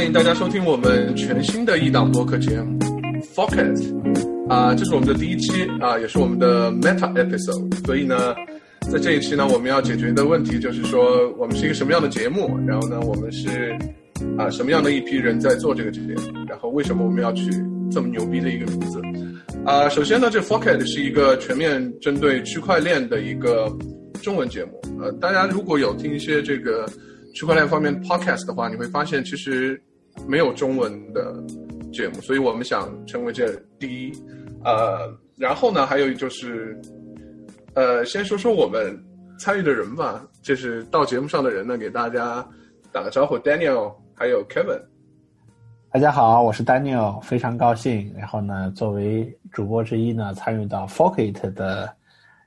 [0.00, 2.78] 欢迎大家收听我们全新的一档播客节目
[3.34, 3.92] 《Focus》
[4.48, 7.84] 啊，这是我们的第一期啊，也是我们的 Meta Episode。
[7.84, 8.34] 所以呢，
[8.90, 12.58] 在这一期呢，我们要解决的问题就是说，我们是一个什么样的节目？
[12.66, 13.76] 然后呢，我们是
[14.38, 16.46] 啊什么样的一批人在做这个节目？
[16.48, 17.50] 然后为什么我们要取
[17.92, 19.02] 这么牛逼的一个名字？
[19.66, 23.70] 啊，首先呢，这 Focus 是一个全面针对区块链的一个
[24.22, 24.80] 中文节目。
[24.98, 26.86] 呃，大家如果有听一些这个
[27.34, 29.78] 区块链方面 Podcast 的话，你会发现其实
[30.28, 31.34] 没有中文的
[31.92, 34.12] 节目，所以我们想成为这第一。
[34.64, 36.80] 呃，然后呢，还有就是，
[37.74, 38.96] 呃，先说说我们
[39.38, 42.46] 参与的人吧，就是到节目上的人呢，给大家
[42.92, 44.80] 打个招呼，Daniel，还有 Kevin。
[45.90, 48.14] 大家好，我是 Daniel，非常高兴。
[48.16, 51.92] 然后呢，作为主播之一呢，参与到 Forkit 的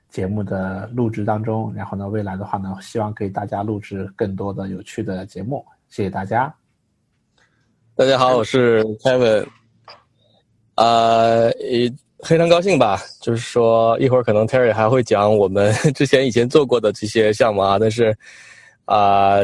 [0.08, 1.70] 节目的录制当中。
[1.74, 5.62] 然后呢，未来的话呢，希望给大家录制更多的有趣的节目。
[5.90, 6.54] 谢谢大家。
[7.96, 9.46] 大家好，我是 Kevin。
[10.74, 11.88] 呃，也
[12.24, 18.10] 非常高兴吧，就是说一会儿可能 Terry 还会讲我们 之前以前做过的这些项目啊，但是
[18.86, 19.34] 啊、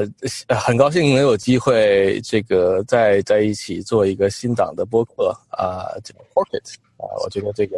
[0.49, 7.77] 呃很高兴能有机会这个在在一起做一个新档的播客啊，这个 Pocket 啊，我觉得这个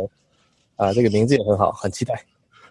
[0.76, 2.14] 啊这个名字也很好，很期待。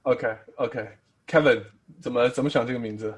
[0.04, 1.64] OK，OK，Kevin
[2.02, 3.14] 怎么怎么想这个名字？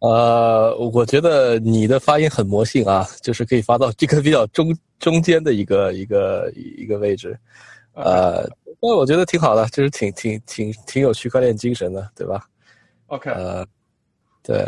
[0.00, 7.38] 呃，我觉得你的发音很魔性啊，就是可以发到这个比较中中间的一个一个一个位置，
[7.94, 8.48] 呃，
[8.80, 12.44] 那我觉得挺好的，就是挺挺挺挺有区块链精神的，对吧
[13.06, 13.66] ？OK，呃，
[14.42, 14.66] 对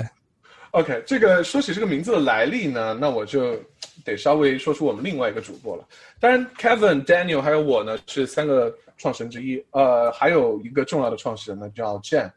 [0.70, 3.58] ，OK，这个说起这个名字的来历呢，那我就
[4.04, 5.84] 得稍微说出我们另外一个主播了。
[6.20, 9.62] 当然，Kevin、Daniel 还有我呢是三个创始人之一。
[9.72, 12.30] 呃，还有一个重要的创始人呢叫 Jan，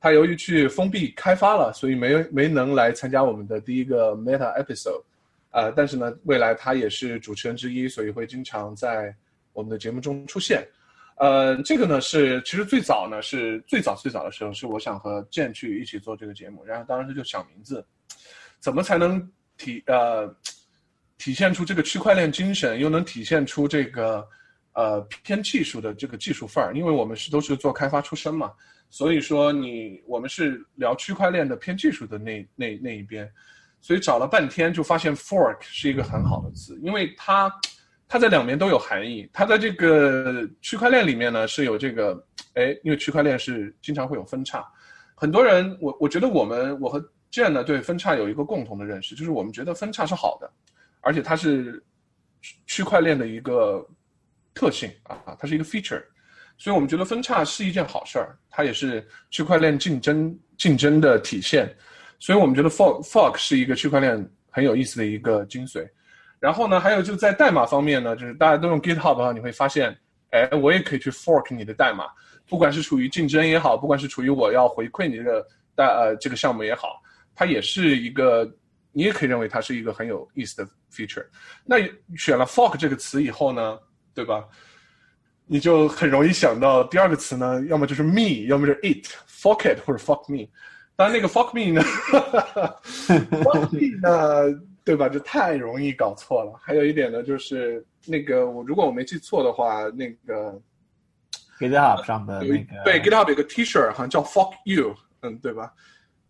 [0.00, 5.02] 他由于去封闭开发了，所以没没能来参加我们的第一个 Meta episode。
[5.56, 9.14] 呃，但是呢，未来他也是主持人之一，所以会经常在
[9.54, 10.62] 我们的节目中出现。
[11.16, 17.82] 呃，这个呢是其实最早呢是最早最早的时候是我想和建去一起做这个节目，然后当时就想名字，
[18.60, 19.18] 怎么才能
[19.56, 20.28] 体呃
[21.16, 24.28] 体现出这个区块链精神，又能体现出这个
[24.74, 26.76] 呃偏技术的这个技术范儿？
[26.76, 28.52] 因为我们是都是做开发出身嘛，
[28.90, 33.26] 所以说你我们是聊区块链的偏技术的那那那一边，
[33.86, 37.48] 所以找了半天就发现 fork 是一个很好的词，因为它
[38.08, 39.30] 它在两边都有含义。
[39.32, 44.66] 它在这个区块链里面呢是有这个，哎，因为区块链是经常会有分叉，
[45.14, 46.98] 很多人我我觉得我们我和
[47.30, 50.50] Jane 呢对分叉有一个共同的认识，就是我们觉得分叉是好的，
[51.00, 51.80] 而且它是
[52.66, 53.88] 区块链的一个
[54.52, 56.02] 特性啊，它是一个 feature。
[56.58, 61.72] 所以我们觉得分叉是一件好事儿，它也是区块链竞争竞争的体现。
[62.18, 65.86] 所以我们觉得 fork fork 是一个区块链很有意思的一个精髓。
[66.38, 69.96] 然后呢，还有就在代码方面呢，就是大家都用 GitHub 啊，你会发现，
[70.30, 72.06] 哎，我也可以去 fork 你的代码，
[72.46, 77.00] 不管是处于竞争也好，不管是处于我要回馈你的代呃这个项目也好，
[77.34, 78.48] 它也是一个
[78.92, 81.26] 你也可以认为它是一个很有意思的 feature。
[81.64, 81.76] 那
[82.16, 83.78] 选了 fork 这个词以后呢，
[84.14, 84.44] 对吧？
[85.46, 90.48] 你就很容易想到第二个词呢，要么就是 me，要么就是 it，fork it 或者 fuck me。
[90.96, 91.82] 当然那个 fuck me 呢，
[93.44, 95.08] fuck me 呢，对吧？
[95.08, 96.58] 这太容易搞错了。
[96.60, 100.60] 还有一点呢，就是那个我如果我没记错的话，那个
[101.58, 105.72] GitHub 上的那个对 GitHub 有个 T-shirt 好像叫 fuck you，嗯，对吧？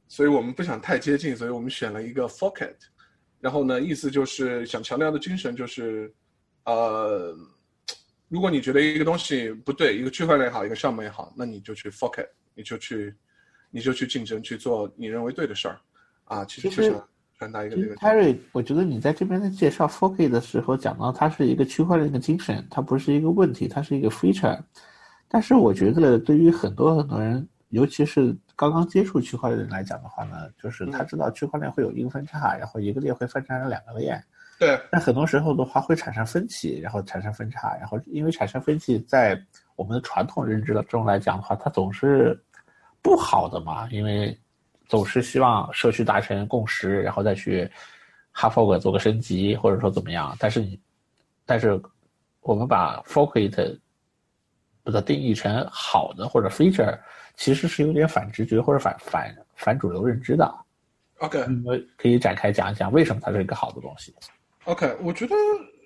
[0.09, 2.77] 所以我们不想太接近，所以我们选了一个 fuck it。
[3.41, 6.13] 然后呢，意思就是想强调的精神就是，
[6.65, 7.37] 呃。
[8.29, 12.27] 如果你觉得一个东西不对，一个区块链也好，一个项目也好，那你就去 fuck it，
[12.57, 13.15] 你就去，
[13.71, 15.79] 你就去竞争，去做你认为对的事儿，
[16.25, 16.95] 啊，其实就是
[17.39, 17.95] 传达一个这个。
[17.97, 24.59] Terry，我觉得你在这边的介绍 fork 的时候讲到它是一个区块链的精神，它不是一个问题，它是一个 feature。
[25.29, 34.23] 但是我觉得对于很多很多人，尤其是刚刚接触区块链来讲的话呢，就是他知道区块链会有硬分叉，然后一个链会分叉成两个链。
[34.59, 39.39] 对，但很多时候的话会产生分歧，然后产生分叉，然后因为产生分歧，在
[39.75, 42.43] 我们的传统认知中来讲的话，它总是
[43.07, 44.37] 不好的嘛，因为
[44.89, 47.71] 总是希望社区达成共识，然后再去
[48.35, 50.37] hard fork 做个升级，或者说怎么样。
[50.41, 50.77] 但是你，
[51.45, 51.81] 但是
[52.41, 53.79] 我们把 fork it
[54.83, 56.99] 把它定义成好的或者 feature，
[57.37, 60.53] 其实是有点反直觉或者反反反主流认知的。
[61.19, 64.13] OK，我们可以展开讲一讲为什么它是一个好的东西。
[64.65, 65.37] OK，我觉得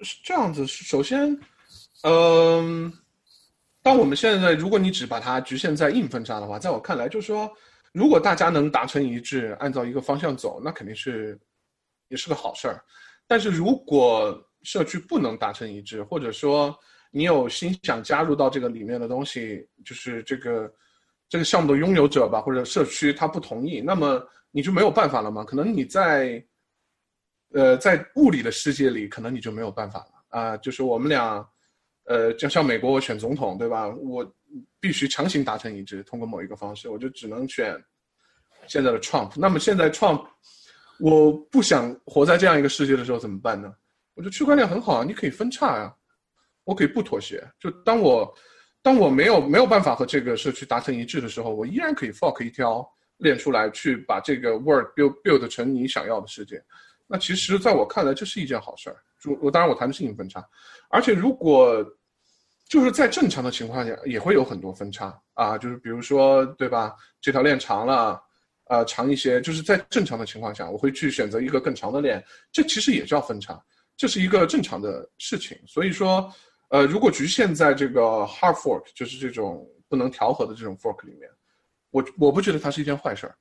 [0.03, 0.67] 是这样子。
[0.67, 1.39] 首先，
[2.03, 2.91] 嗯、
[3.83, 7.51] 当我们现在如果你只把它局限在硬分叉的话，在我看来，就是说，
[7.93, 11.39] 如果大家能达成一致，按照一个方向走，那肯定是
[12.09, 12.85] 也是个好事儿。
[13.27, 16.77] 但是如果社区不能达成一致，或者说
[17.11, 20.73] 你有心想加入到这个里面的东西，就是这个
[21.29, 25.45] 这个项目的拥有者吧，或者社区他不同意，那么你就没有办法了吗？
[25.45, 26.45] 可能你在。
[27.53, 31.45] 呃，在物理的世界里，可能你就没有办法了啊、就是我们俩，
[32.11, 33.87] 呃，就像美国，我选总统，对吧？
[33.89, 34.29] 我
[34.81, 37.81] 必须强行达成一致，通过某一个方式，我就只能选
[38.67, 39.31] 现在的 Trump。
[39.37, 40.27] 那么现在 Trump，
[40.99, 43.73] 我不想活在这样一个世界的时候怎么办呢？
[44.15, 45.95] 我觉得区块链很好啊，你可以分叉呀、
[46.65, 47.41] 我可以不妥协。
[47.61, 48.35] 就当我
[48.83, 52.85] 当我没有没有办法和这个社区达成一致的时候，我依然可以 fork 一条
[53.19, 56.61] 链出来，去把这个 world build build 成你想要的世界。
[57.07, 58.97] 那其实，在我看来，这是一件好事儿。
[59.21, 60.43] 就我当然我谈的是硬分叉，
[60.89, 61.85] 而且如果
[62.71, 66.95] 就是在正常的情况下，也会有很多分叉啊，就是比如说，对吧？
[67.21, 68.23] 这条链长了，
[68.67, 73.61] 呃，长一些，就是在正常的情况下，我会去选择一个更长的链，这其实也叫分叉，
[73.97, 75.59] 这是一个正常的事情。
[75.67, 76.33] 所以说，
[76.69, 81.29] 呃，如果局限在这个 hard fork，就是这种不能调和的这种 fork 里面，
[81.91, 83.35] 我我不觉得它是一件坏事儿。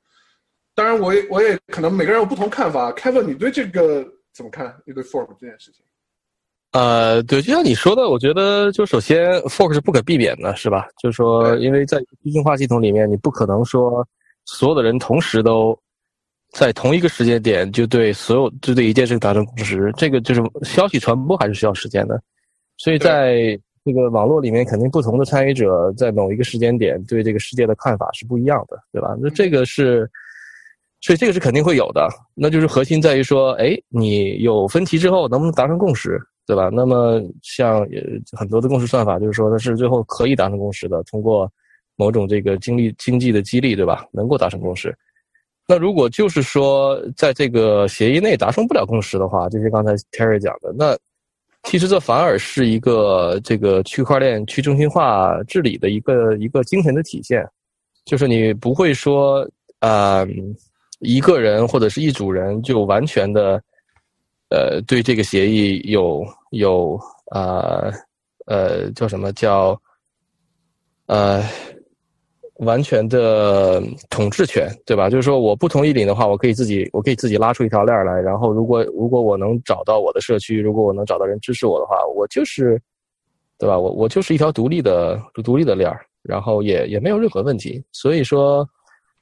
[0.74, 2.92] 当然，我也我也可能每个人有不同看法。
[2.94, 4.04] Kevin，你对这个
[4.34, 4.76] 怎么看？
[4.88, 5.86] 你对 fork 这件事情？
[6.72, 10.88] 呃，对，就像你说的，我觉得就首先 fork 是不可避免的，是吧？
[11.02, 14.08] 就是说，因为在去性化系统里面，你不可能说
[14.46, 15.76] 所有的人同时都
[16.52, 22.22] 在同一个时间点就对所有就对一件事情达成共识，这个就是消息传播还是需要时间的。
[22.78, 29.16] 所以在这个网络里面，肯定不同的参与者在某一个时间点对这个世界的看法是不一样的，对吧？
[29.20, 30.08] 那这个是。
[31.02, 36.68] 所以这个是肯定会有的，那就是核心在于说，哎，你有分歧之后能不能达成共识，对吧？
[36.74, 37.88] 那么像
[38.32, 41.48] 很多的共识算法，就是说它是最后可以达成共识的，通过
[41.96, 44.04] 某种这个经历经济的激励，对吧？
[44.12, 44.98] 能够达成共识。
[45.68, 50.98] 那如果就是说在这个协议内达成不了共识的话，就像刚才 Terry 讲的，那
[51.70, 57.48] 其实这反而是一个这个区块链去中心化治理的一个一个精神的体现，
[58.06, 59.48] 就是你不会说
[59.80, 60.26] 啊。
[61.02, 63.64] 一个人或者是一组人就完全的，
[64.50, 67.00] 呃，对这个协议有有
[67.32, 67.92] 啊
[68.48, 69.80] 呃，呃叫什么叫
[71.08, 71.44] 呃
[72.56, 75.10] 完全的统治权，对吧？
[75.10, 82.82] 就是说我不同意领的话，我可以自己我可以自己拉出一条链来，然后如果如果我能找到我的社区，如果我能找到人支持我的话，我就是
[83.58, 83.78] 对吧？
[83.78, 88.68] 我我就是一条独立的独立的链儿，然后也也没有任何问题，所以说。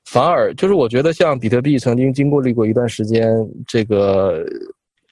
[0.10, 3.27] 反而就是我觉得像比特币曾经经过历过一段时间，
[3.67, 4.41] 这个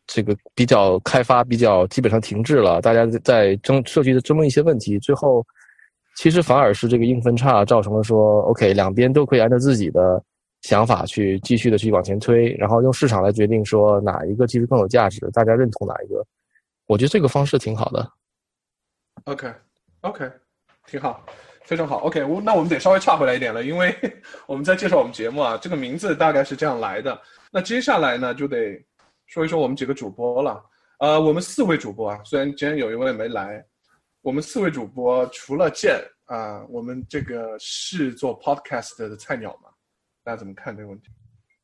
[0.08, 5.46] 这个比较开发比较基本上停滞了，大家在争社区的争论一些问题，最后
[6.16, 10.24] 其实反而是这个硬分叉造成了说，OK 两边都可以按照自己的
[10.62, 16.26] 想法去继续的去往前推，然后用市场来决定说哪一个其实更有价值，大家认同哪一个，
[16.88, 18.10] 我觉得这个方式挺好的。
[19.26, 20.32] OK，OK，、
[20.88, 21.26] 挺好。
[21.64, 23.92] 非常好，OK，我那我们得稍微岔回来一点了，因为
[24.46, 27.20] 我们在介绍我们节目啊，这个名字大概是这样来的。
[27.52, 28.80] 那接下来呢，就得
[29.28, 30.64] 说一说我们几个主播了。
[31.00, 33.64] 呃，我们四位主播啊，虽然今天有一位没来，
[34.22, 39.70] 我们四位主播除了剑啊，我们这个是做 podcast 的菜鸟嘛？
[40.24, 41.10] 大家怎么看这个问题？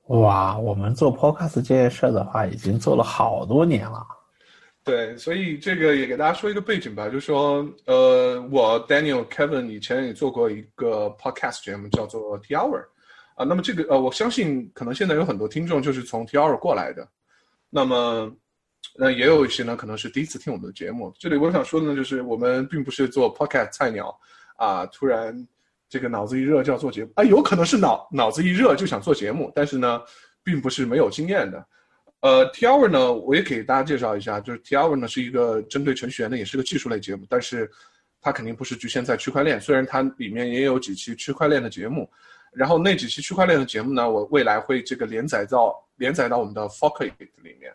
[0.07, 4.05] 哇，我们做 podcast 这件事的话，已经做了好多年了。
[4.83, 12.83] 对，所以这个也给大家说一个背景吧，就是说，呃，我 Daniel Kevin 以前也做过一个 podcast 节目，叫做 T Hour，
[13.35, 17.07] 啊，那么这个呃，我相信可能现在有很多听众就是从 T Hour 过来的，
[17.71, 18.31] 那么。
[18.97, 21.13] 那也有一些呢，可能是第一次听我们的节目。
[21.17, 24.13] 这里我想说的呢，就是我们并不是做 podcast 菜鸟，
[24.57, 25.47] 啊，突然
[25.87, 30.01] 这个脑子一热就要做节目，啊，有可能是脑脑子一热就想做节目，但是呢，
[30.43, 31.65] 并不是没有经验的。
[32.21, 37.69] 呃，T Hour 呢，我也给大家介绍一下，就是 T Hour 呢是一个针对程序员的，也是个技术类节目，但是
[38.19, 42.09] 它肯定不是局限在区块链，虽然它里面也有几期区块链的节目，
[42.51, 47.73] 然后那几期区块链的节目呢，我未来会这个连载到连载到我们的 f o c k e t 里面。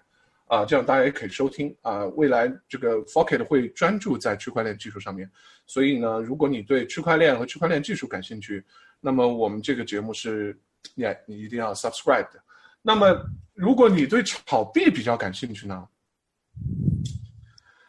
[0.49, 2.04] 啊，这样大家也可以收听啊。
[2.14, 5.28] 未来这个 f o c k e t 会专注在区块链技术上面，
[5.66, 8.64] 所以呢，如果你对区块链和区块链技术感兴趣，
[9.00, 10.56] 那么我们这个节目是，
[10.95, 12.40] 你你一定要 subscribe 的。
[12.80, 13.21] 那么，
[13.54, 15.88] 如果你对炒币比较感兴趣呢？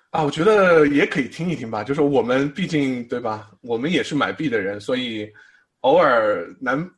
[0.09, 1.83] 啊，我觉得也可以听一听吧。
[1.83, 5.31] 就是我们毕竟对吧，我们也是买币的人，所以
[5.87, 6.91] 偶尔难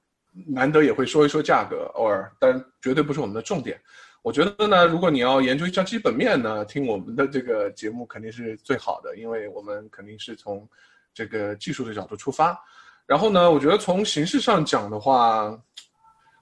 [0.48, 3.80] 难得也会说一说价格，偶尔，但绝对不是我们的重点。
[4.24, 10.68] 我觉得呢，如果你要研究一下基本面呢，听我们的这个节目肯定是最好的，因为我们肯定是从
[11.14, 12.60] 这个技术的角度出发。
[13.06, 15.56] 然后呢，我觉得从形式上讲的话，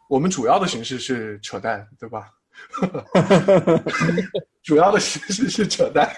[0.10, 2.32] 我们主要的形式是扯淡，对吧？
[4.64, 6.10] 主要的形式是扯淡。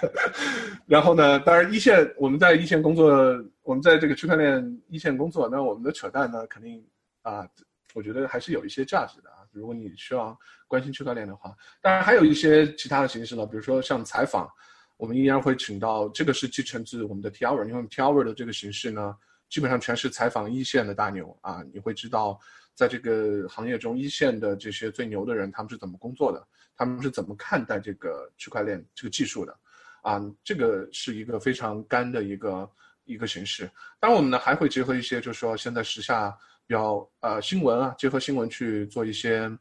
[0.88, 3.14] 然后呢，当然一线我们在一线工作，
[3.62, 6.84] 我们在这个区块链一线工作，那我们的扯淡呢，肯定
[7.22, 7.48] 啊，
[7.94, 9.38] 我觉得还是有一些价值的啊。
[9.52, 14.50] 如果你需要关心区块链的话，当然还有一些其他的形式了，比如说像采访，
[14.98, 19.16] 我们依然会请到这个是继承自我们的 T Hour，因为 T Hour 的这个形式呢，
[19.50, 22.40] 基本上全是采访一线的大牛啊，你会知道
[22.76, 29.58] 在这个行业中一线的这些最牛的人他们是怎么工作的，他们是怎么看待这个区块链这个技术的，
[30.02, 32.70] 啊，这个是一个非常干的一个
[33.06, 33.70] 一个形式。
[34.00, 36.38] 当然我们呢还会结合一些，就是说现在时下。
[36.70, 39.52] 比较呃新闻啊，结合新闻去做一些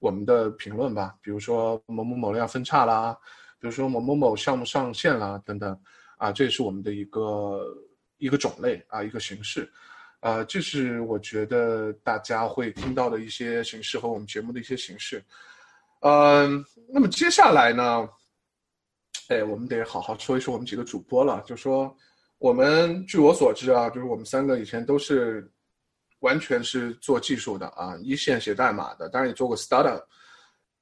[0.00, 3.16] 我们的评论吧，比如说某某某要分叉啦，
[3.60, 5.80] 比如说某某某项目上线啦等等，
[6.16, 7.64] 啊，这也是我们的一个
[8.16, 9.72] 一个种类啊，一个形式，
[10.20, 15.22] 呃，这是我觉得大家会听到的一些形式和我们节目的一些形式，
[16.00, 18.08] 嗯，那么接下来呢，
[19.28, 21.94] 哎，我们得好好说一说我们几个主播了，就说
[22.38, 25.50] 我们据我所知啊，就是我们三个以前都是。
[26.20, 30.02] 完全是做技术的啊，一线写代码的，当然也做过 startup。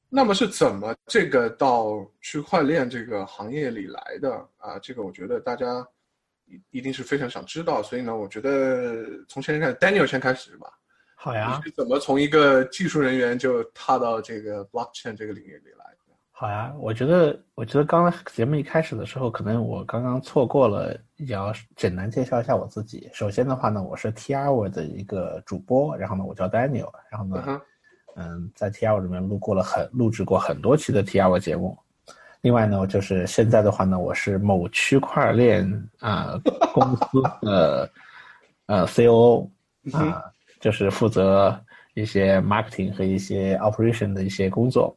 [0.09, 4.79] 那么是怎么这个到区块链这个行业里来的啊？
[4.79, 5.87] 这个我觉得大家
[6.47, 7.83] 一一定是非常想知道。
[7.83, 10.69] 所以呢，我觉得从先开始，Daniel 先开始吧。
[11.15, 11.57] 好呀。
[11.59, 15.85] 你是怎么从一个技术人员就踏到这个 blockchain 这个领域里来？
[16.39, 23.09] 好呀，我觉得，我觉得刚刚节目一开始的时候，可能我刚刚错过了，也要简单介绍一下我自己。
[23.15, 27.63] 首先的话呢，我是 T R 的一个主播，然后呢，我叫 Daniel，然后呢，
[28.17, 31.75] 嗯，在 T R 里面录过了很录制过很多期的 T R 节目。
[32.47, 36.41] 另外呢，就是现在的话呢，我是某区块链啊
[36.73, 37.91] 公司的
[38.67, 39.51] 呃 C O O
[39.93, 40.23] 啊，
[40.61, 41.61] 就是负责
[41.95, 44.97] 一些 marketing 和一些 operation 的一些工作。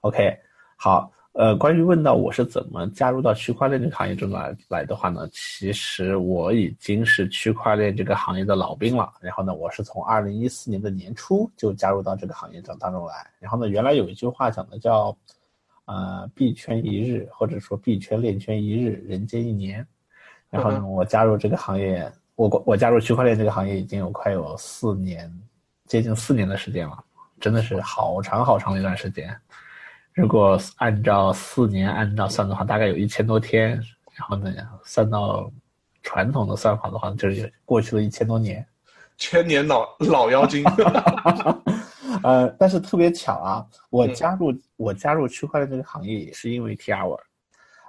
[0.00, 0.36] OK。
[0.76, 9.12] 好，呃，关于问到我是怎么加入到区块链这个行业中来来的话呢，其实我已经是区块链这个行业的老兵了。
[9.20, 13.14] 然后呢，我是从二零一四年的年初就加入到这个行业中当中来。
[13.38, 15.16] 然后呢，原来有一句话讲的叫，
[15.86, 19.86] 呃，币圈一日，或者说币圈链圈一日，人间一年。
[20.48, 25.32] 然后呢，我加入这个行业，我我加入区块链这个行业已经有快有四年，
[25.86, 26.96] 接近四年的时间了，
[27.40, 29.36] 真的是好长好长的一段时间。
[30.12, 33.80] 如果按照四年按照算的话，大概有一千多天。
[34.16, 34.52] 然后呢，
[34.84, 35.50] 算到
[36.02, 38.66] 传统的算法的话，就是过去了一千多年，
[39.16, 40.62] 千年老老妖精。
[42.24, 47.08] 呃，但是特别巧啊，我加入我加入区块链这个行业也是因为 T R。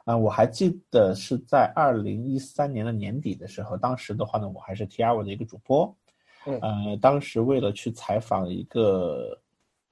[0.05, 5.95] 啊，我还记得是在二零一三年的年底的时候，当时的话呢，我还是 T R 的一个主播。
[6.45, 9.38] 呃，当时为了去采访一个。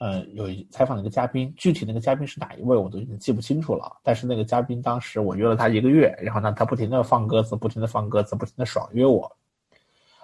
[0.02, 4.00] 呃，有采访了一个嘉宾，具体那个嘉宾是哪一位，我都已经记不清楚了。
[4.02, 9.30] 但是那个嘉宾当时我约了他一个月，然后呢，他不停的放鸽子，不停的放鸽子，不停的爽约我。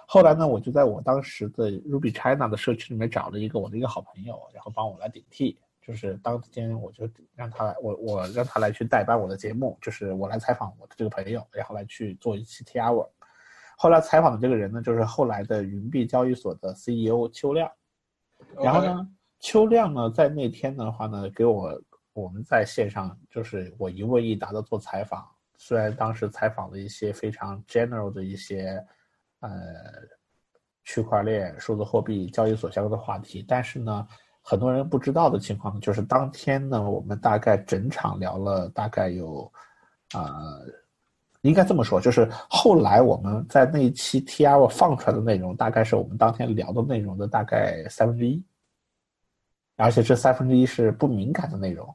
[0.06, 13.08] 后来呢，我就在我当时的 Ruby China 的社区里面找了一个我的一个好朋友，然后帮我来顶替，就是当天我就让他来，我我让他来去代班我的节目，就是我来采访我的这个朋友，然后来去做一期 T hour。
[13.76, 17.70] 后来采访的这个人呢，就是后来的云币交易所的 CEO 邱亮。
[18.62, 19.08] 然后呢，
[19.40, 21.82] 邱亮呢在那天的话呢，给我
[22.12, 25.28] 我们在线上就是我一问一答的做采访。
[25.58, 28.82] 虽然当时采访了一些非常 general 的一些
[29.40, 29.50] 呃
[30.84, 34.06] 区块链、数字货币、交易所相关的话题，但是呢，
[34.42, 39.50] 很多人不知道的情况，就是当天呢，我们大概整场聊了大概有
[40.12, 40.34] 啊。
[41.42, 48.42] 应该这么说，就是后来我们在那一期 T R 放出来的内容，大概是我们当天聊的内容的大概三分之一，
[49.76, 51.94] 而且这三分之一是不敏感的内容，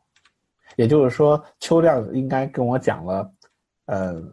[0.77, 3.33] 也就是说，邱亮应该跟我讲了，
[3.87, 4.23] 呃，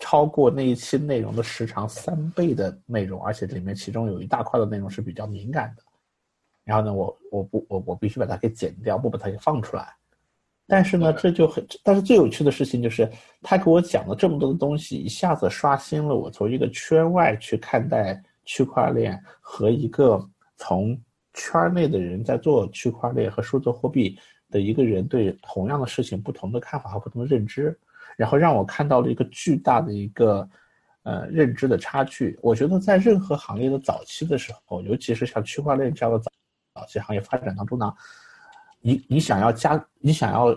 [0.00, 5.82] 超过那一期内容的时长三倍的内容，而且里面其中有一大块的内容是比较敏感的，
[6.64, 9.86] 然后呢，我我不我我必须把它给剪掉，不把它给放出来。
[10.66, 13.10] 但是呢，这就很，但是最有趣的事情就是，
[13.42, 20.24] 他给我讲了这么多的东西，一下子刷新了我从一个圈外去看待区块链和一个
[20.56, 20.96] 从
[21.34, 24.16] 圈内的人在做区块链和数字货币
[24.48, 27.76] 的一个人对同样的事情不同的看法和不同的认知，
[28.20, 30.46] 然后让我看到了一个巨大的一个
[31.04, 32.38] 呃认知的差距。
[32.42, 36.30] 我觉得在任何行业的早期的时候，尤其是像区块链这样的早
[36.74, 37.90] 早期行业发展当中呢。
[38.82, 40.54] 你你想要加，你想要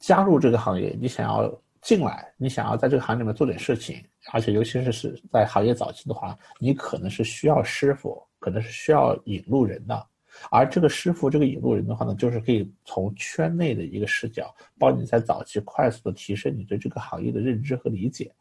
[0.00, 1.48] 加入这个行业，你想要
[1.80, 10.06] 进来，你想要在这个行业里面做点事情，而且尤其是是在行业早期的话，你可能是需要师傅，可能是需要引路人的。
[10.50, 18.32] 而这个师傅，这个引路人的话呢，就是可以从圈内的一个视角，帮你在早期快速的提升你对这个行业的认知和理解。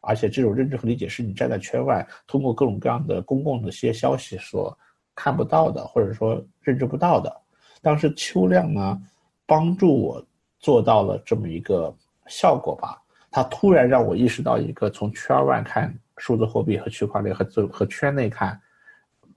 [0.00, 4.76] 而且这种认知和理解是你站在圈外，通过各种各样的公共的一些消息所
[5.14, 7.34] 看不到的，或者说认知不到的。
[7.80, 9.00] 当时邱亮呢，
[9.46, 10.22] 帮助我
[10.58, 11.94] 做到了这么一个
[12.26, 13.00] 效果吧。
[13.30, 18.60] 他突然让我意识到一个从圈外看数字货币和区块链和和圈内看，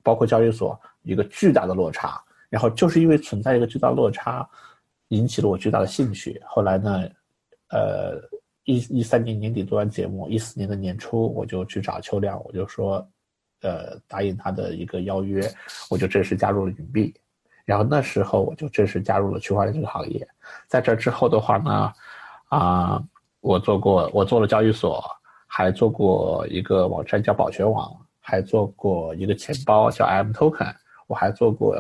[0.04, 2.22] 包括交易所一个巨大的落差。
[2.50, 4.48] 然后就是因为存在一个巨大落差，
[5.10, 6.42] 引起了我巨大的兴趣。
[6.46, 7.04] 后来呢，
[7.72, 8.22] 呃，
[8.64, 13.06] 一一三年年底做完节目，一四年的年初我就去找邱亮，我就说，
[13.64, 15.46] 呃，答应他的一个邀约，
[15.90, 17.14] 我就正式加入了云币。
[17.66, 20.26] 然后那时候我就正式加入了区块链这个行业，
[20.68, 21.92] 在这之后的话呢，
[22.48, 23.04] 啊，
[23.42, 25.04] 我做过，我做了交易所，
[25.48, 30.74] 还做过一个网站叫保全网，还做过一个钱包叫 M Token，
[31.08, 31.76] 我还做过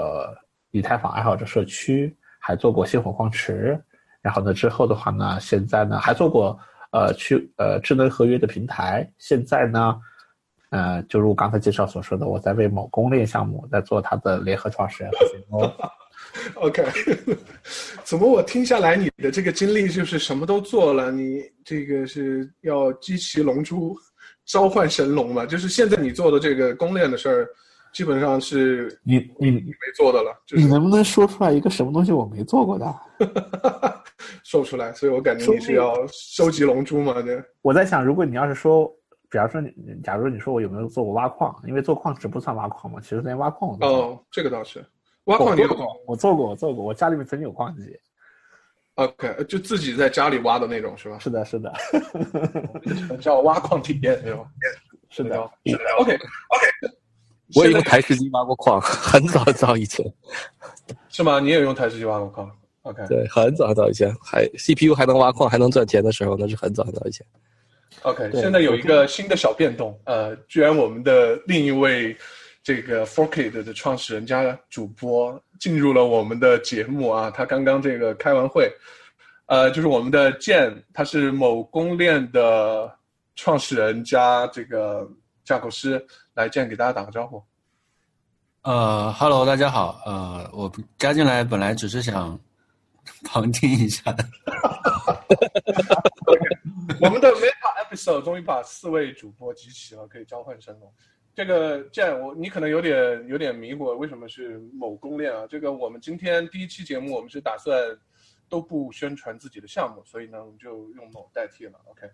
[0.72, 3.80] 以太坊爱好者社区，还做过星火矿池，
[4.22, 6.58] 然后呢之后的话呢，现在呢还做过
[6.92, 9.96] 呃去呃智能合约的平台，现在呢。
[10.70, 15.12] 呃，就如我刚才介绍所说的，我在为某公链项目在做它的联合创始人。
[16.56, 16.84] OK，
[18.04, 21.10] 怎么我听下来你的这个经历就是什么都做了？
[21.10, 23.96] 你这个是要集齐龙珠，
[24.44, 25.46] 召唤神龙嘛？
[25.46, 27.48] 就是现在你做的这个公链的事儿，
[27.98, 30.32] 基本上是你你你没做的了。
[30.56, 32.86] 你能不能说出来一个什么东西我没做过的？
[34.46, 37.20] 说不出来，所以我感觉你是要收集龙珠嘛？
[37.24, 37.44] 对。
[37.64, 38.94] 我在想，如果你要是说。
[39.30, 41.54] 比方说，你假如你说我有没有做过挖矿？
[41.68, 44.86] 因为做矿石不算挖矿嘛，其实连挖矿我都哦，这个倒是，
[45.26, 45.86] 挖矿你有过？
[46.06, 47.94] 我做过，我做过，我家里面曾经有矿机。
[48.96, 51.20] OK，就自己在家里挖的那种是吧？
[51.20, 51.74] 是的，是的，
[53.20, 54.46] 叫挖矿体验是吧？
[55.10, 56.18] 是的，OK，OK。
[57.56, 60.06] 我也用台式机挖过矿， 很早很早以前。
[61.10, 61.40] 是吗？
[61.40, 62.52] 你也用台式机挖过矿
[62.84, 67.26] ？OK，对，很早很早以前，还 CPU 还能挖矿还能赚钱的时候，那是很早很早以前。
[68.04, 72.16] OK，现在有一个新的小变动，呃，居然我们的另一位
[72.64, 78.72] 这个 Forkit 的创始人加主播进入了我们的节目啊，他刚刚这个开完会，
[79.48, 82.94] 呃，就是我们的剑，他是某公链的
[83.36, 85.10] 创始人加这个
[85.44, 86.06] 架构师，
[86.38, 87.44] 来这样给大家打个招呼。
[88.62, 92.40] 呃，Hello，大家好，呃，我加进来本来只是想
[93.26, 94.04] 旁听一下。
[97.02, 100.94] 我们的 Meta Episode 终于把四位主播集齐了，可以召唤神龙。
[101.34, 105.48] 这个这样，我你可能有点有点迷惑，为什么是某公链啊？
[105.50, 107.76] 这个我们今天第一期节目，我们是打算
[108.48, 111.80] 都不宣传自己的项目，所以呢，我们就用某代替了。
[111.86, 112.08] OK。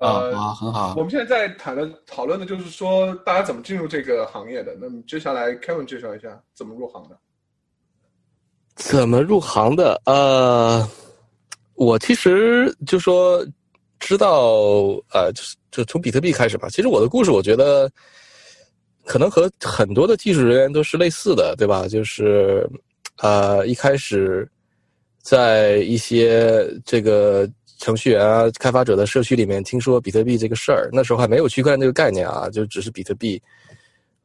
[0.00, 0.94] 呃，好，很好。
[0.96, 4.76] 我们现在在谈的讨论的就是说，大家怎么进入这个行业的？
[4.80, 7.18] 那么接下来 Kevin 介绍一下怎么入行的。
[8.74, 10.00] 怎么入行的？
[10.04, 10.88] 呃。
[11.78, 13.46] 我其实就说
[14.00, 14.54] 知道，
[15.12, 16.70] 呃，就是就从比特币开始吧。
[16.70, 17.86] 其实我的故事，我觉得
[19.04, 21.86] 可能和很多的技术人员都是类似的，对吧？
[21.86, 22.66] 就是
[23.18, 24.50] 呃，一开始
[25.20, 27.46] 在一些这个
[27.78, 33.40] 程序员啊、开发者的社区里面听说比特币这个事儿，那时候还没有区块链这个概念啊，就只是比特币。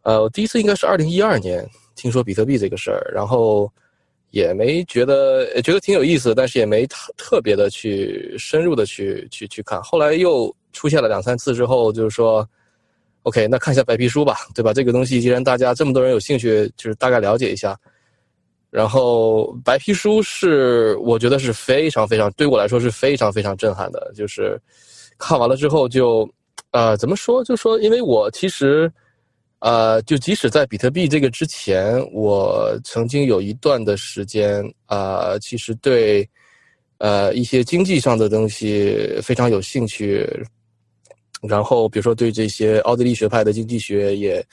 [0.04, 3.72] 呃，我第一次应该是二零一二年听说比特币这个事儿，然后
[4.32, 9.82] 也没觉得觉得挺有意思，但是也没特特别的去深入的去去去看。
[9.84, 12.48] 后来又出现了两三次之后，就是说
[13.24, 14.74] ，OK，那看一下白皮书吧，对吧？
[14.74, 17.78] 这个东西既然大家这么多人有兴趣，就是大概了解一下。
[18.72, 24.60] 然后白皮书是我觉得是非常非常对我来说是非常非常震撼的，就是
[25.20, 26.28] 看完了之后就，
[26.72, 27.44] 呃，怎么说？
[27.44, 28.92] 就说因为我其实。
[29.64, 36.28] 呃，就即使在比特币这个之前，我曾经有一段的时间，啊，其实对，
[36.98, 40.28] 呃，一些经济上的东西非常有兴趣。
[41.48, 44.44] 然后，比如说对这些奥地利学派的经济学也，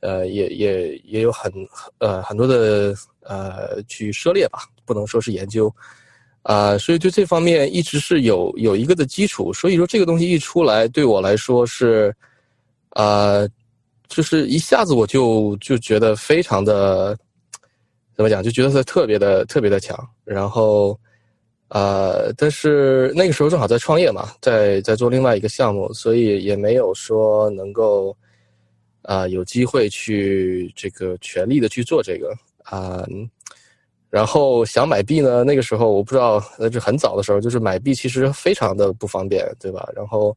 [0.00, 1.52] 呃，也也也有很
[1.98, 5.74] 呃很多的呃去涉猎吧，不能说是研究，
[6.42, 9.52] 啊，所以对这方面一直是有有一个的基础。
[9.52, 12.14] 所以说这个东西一出来，对我来说是，
[12.90, 13.46] 啊。
[14.08, 17.14] 就是一下子我就就觉得非常的，
[18.16, 18.42] 怎么讲？
[18.42, 19.94] 就觉得它特别的特别的强。
[20.24, 20.98] 然后，
[21.68, 28.16] 呃，但是那个时候正好在创业嘛，在在做另外一个项目，所以也没有说能够，
[29.08, 33.06] 啊，有机会去这个全力的去做这个啊。
[34.10, 39.88] 然后想买币呢，那个时候我不知道，那是很早的时候，就是买币其实非常的不方便，对吧？
[39.96, 40.36] 然后。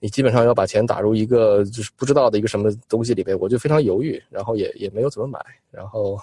[0.00, 6.16] 你基本上要把钱打入一个就是不知道的一个什么东西里边，我就非常犹豫，然后也也没有怎么买，然后，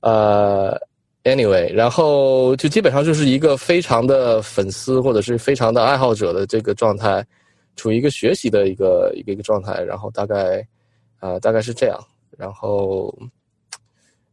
[0.00, 0.78] 呃
[1.24, 7.26] ，anyway，然后就基本上就是一个非常的粉丝或者是非常的爱好者的这个状态，
[7.76, 10.66] 处于一个学习的一个一个一个状态，然后大概，
[11.20, 11.98] 啊，大概是这样，
[12.36, 13.16] 然后，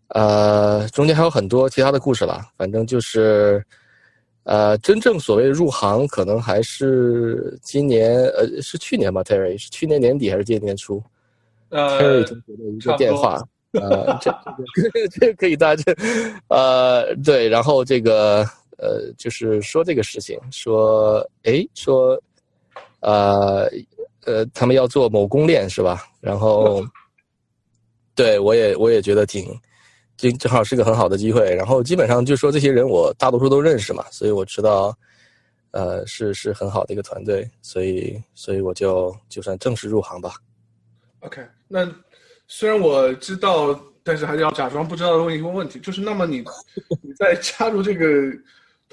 [0.07, 3.63] 呃，中间还有很多其他的故事了，反正就是。
[4.45, 11.01] 呃，真正所谓入行，可能还是今年，呃，是去年吧，Terry 是去年年底还是今年年初？
[11.69, 14.29] 呃，Terry 同学的一个电话，呃，这
[15.17, 15.93] 这个可以大家，
[16.49, 18.45] 呃，对，然后这个，
[18.77, 22.21] 呃，就是说这个事情，说，哎，说，
[23.03, 23.69] 呃，
[24.25, 26.03] 呃，他们要做某公链是吧？
[26.19, 26.83] 然后，
[28.15, 29.47] 对我也我也觉得挺。
[30.15, 34.95] 正正好是个很好的机会，然后基本上就说这些人我大多数都认识嘛，所以我知道，
[35.71, 40.35] 呃，是是很好的一个团队，所以所以我就就算正式入行吧。
[41.21, 41.91] OK，那
[42.47, 46.43] 虽然我知道，但是还是要假装不知道的问一个问题，就是那么你
[47.01, 48.05] 你在加入这个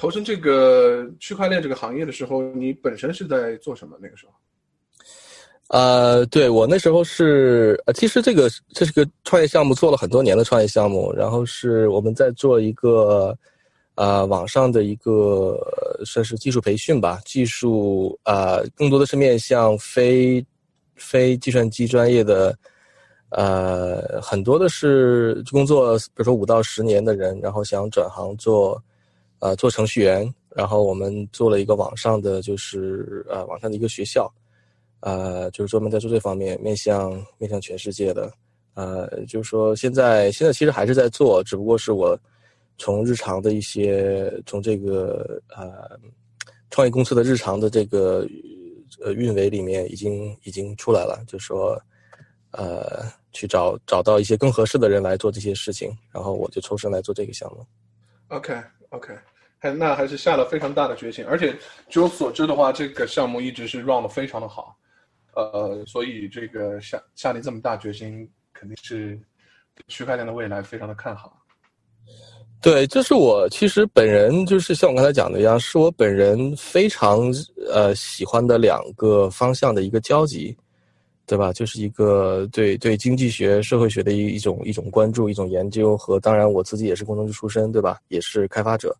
[0.00, 3.98] 投身这个区块链这个行业的时候，你本身是在做什么？
[4.00, 4.32] 那个时候？
[5.68, 11.12] 呃，对我那时候是呃，其实这个这是个创业项目，做了很多年的创业项目。
[11.14, 13.36] 然后是我们在做一个
[13.96, 15.58] 呃网上的一个
[16.06, 20.42] 算是技术培训吧，技术啊，更多的是面向非
[20.96, 22.56] 非计算机专业的，
[23.32, 28.82] 呃，很多的是工作，比如说五到十年的人，然后想转行做
[29.40, 30.32] 呃做程序员。
[30.56, 34.32] 然后我们做了一个网上的，就是呃网上的一个学校。
[35.02, 38.30] 呃，就是专门在做这方面，面向面向全世界的，
[38.74, 42.14] 呃，就是说现在现在其实还是在做，只不过是我
[42.76, 45.98] 从日常的一些从这个呃
[46.68, 48.28] 创业公司的日常的这个
[49.02, 51.80] 呃运维里面已经已经出来了，就说
[52.50, 57.64] 呃去找找到一些更合适的人来做这些事情，然后我就抽身来做这个项目。
[58.28, 58.54] OK
[58.90, 59.14] OK，
[59.60, 61.54] 还那还是下了非常大的决心，而且
[61.88, 64.74] 据我所知的话，这个项目一直是 run 的非常的好。
[65.36, 69.20] 呃，所以这个下下定这么大决心，肯定是
[69.86, 71.36] 区块链的未来非常的看好。
[72.62, 77.32] 对，这是我其实本人就是像我刚才讲的一样，是我本人非常
[77.70, 80.56] 呃喜欢的两个方向的一个交集，
[81.26, 81.52] 对吧？
[81.52, 87.98] 就是一个对对经济学、社会学的一一种一种关注、一种研究，和当然我自己也是工程师出身，对吧？
[88.08, 88.96] 也是开发者。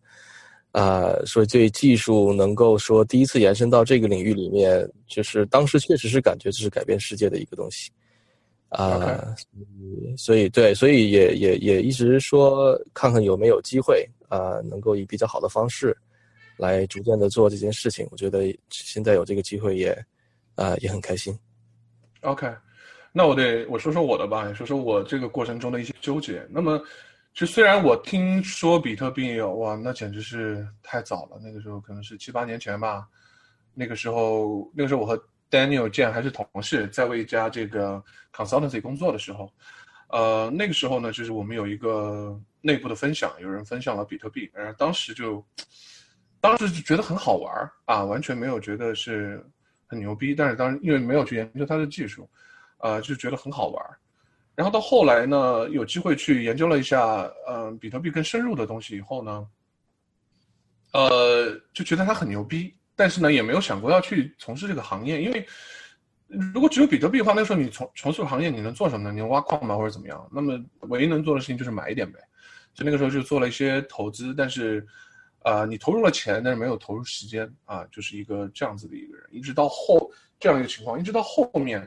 [0.71, 7.91] 啊，所以对技术能够说第一次延伸到这个领域里面，就是当时确实是感觉这是改变世界的一个东西，
[8.69, 9.35] 啊，
[10.15, 15.93] 所以对，所以也也也一直说看看有没有机会啊，能够以比较好的方式
[16.55, 18.07] 来逐渐的做这件事情。
[18.09, 19.91] 我觉得现在有这个机会也
[20.55, 21.37] 啊也很开心。
[22.21, 22.47] OK，
[23.11, 26.47] 那我得我说说我的吧，说说我这个过程中的一些纠结。
[26.49, 26.81] 那么。
[27.33, 31.39] 就虽然我听说比特币哇，那简直是太早了。
[31.41, 33.07] 那个时候可能是七八年前吧。
[33.73, 35.17] 那个时候，那个时候我和
[35.49, 38.03] Daniel 建还是同事，在为一家这个
[38.35, 39.51] consultancy 工作的时候，
[40.09, 45.43] 呃，那个时候呢，就是我们有一个内部的分享，有人分享了比特币，然后当时就，
[46.41, 49.41] 当时就觉得很好玩儿啊，完全没有觉得是
[49.87, 52.29] 很牛逼，但是当时因为没有去研究它的技术，
[52.79, 53.97] 呃，就觉得很好玩儿。
[54.55, 59.47] 然后到后来呢，有机会去研究了一下，嗯、比特币更深入的东西以后呢，
[60.93, 65.45] 呃，就觉得它很牛逼，但是呢，也没有想过要去从事这个行业，因为
[66.27, 69.13] 如果只有比特币的话，那时候你从从事行业你能做什么呢？
[69.13, 70.29] 你挖矿吗，或者怎么样？
[70.31, 72.19] 那么唯一能做的事情就是买一点呗。
[72.73, 74.85] 所以那个时候就做了一些投资，但是，
[75.43, 80.09] 呃，你投入了钱，但是没有投入时间啊，就是一个这样子的一个人，一直到后
[80.39, 81.85] 这样一个情况，一直到后面，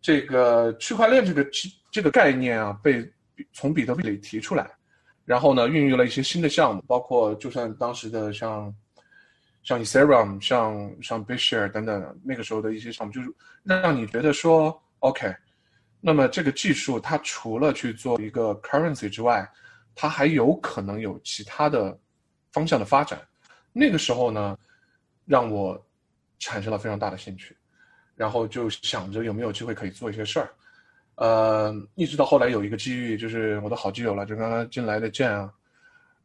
[0.00, 1.46] 这个区块链这个
[1.90, 3.06] 这个概念啊，被
[3.52, 4.70] 从比特币里提出来，
[5.24, 8.74] 然后呢，孕育了一些新的项目，包括就算当时的像
[9.62, 13.32] 像 Ethereum、像像 BitShare 等等，那个时候的一些项目，就是
[13.62, 15.34] 让你觉得说，OK，
[16.00, 19.46] 那么这个技术它除了去做一个 currency 之外，
[19.94, 21.98] 它还有可能有其他的
[22.52, 23.20] 方向的发展。
[23.72, 24.58] 那个时候呢，
[25.26, 25.80] 让我
[26.38, 27.56] 产生了非常大的兴趣，
[28.20, 30.50] 然后就想着有没有机会可以做一些事儿。
[31.14, 35.50] 呃，一直到后来有一个机遇，就是我的好基友了，就刚刚进来的建啊，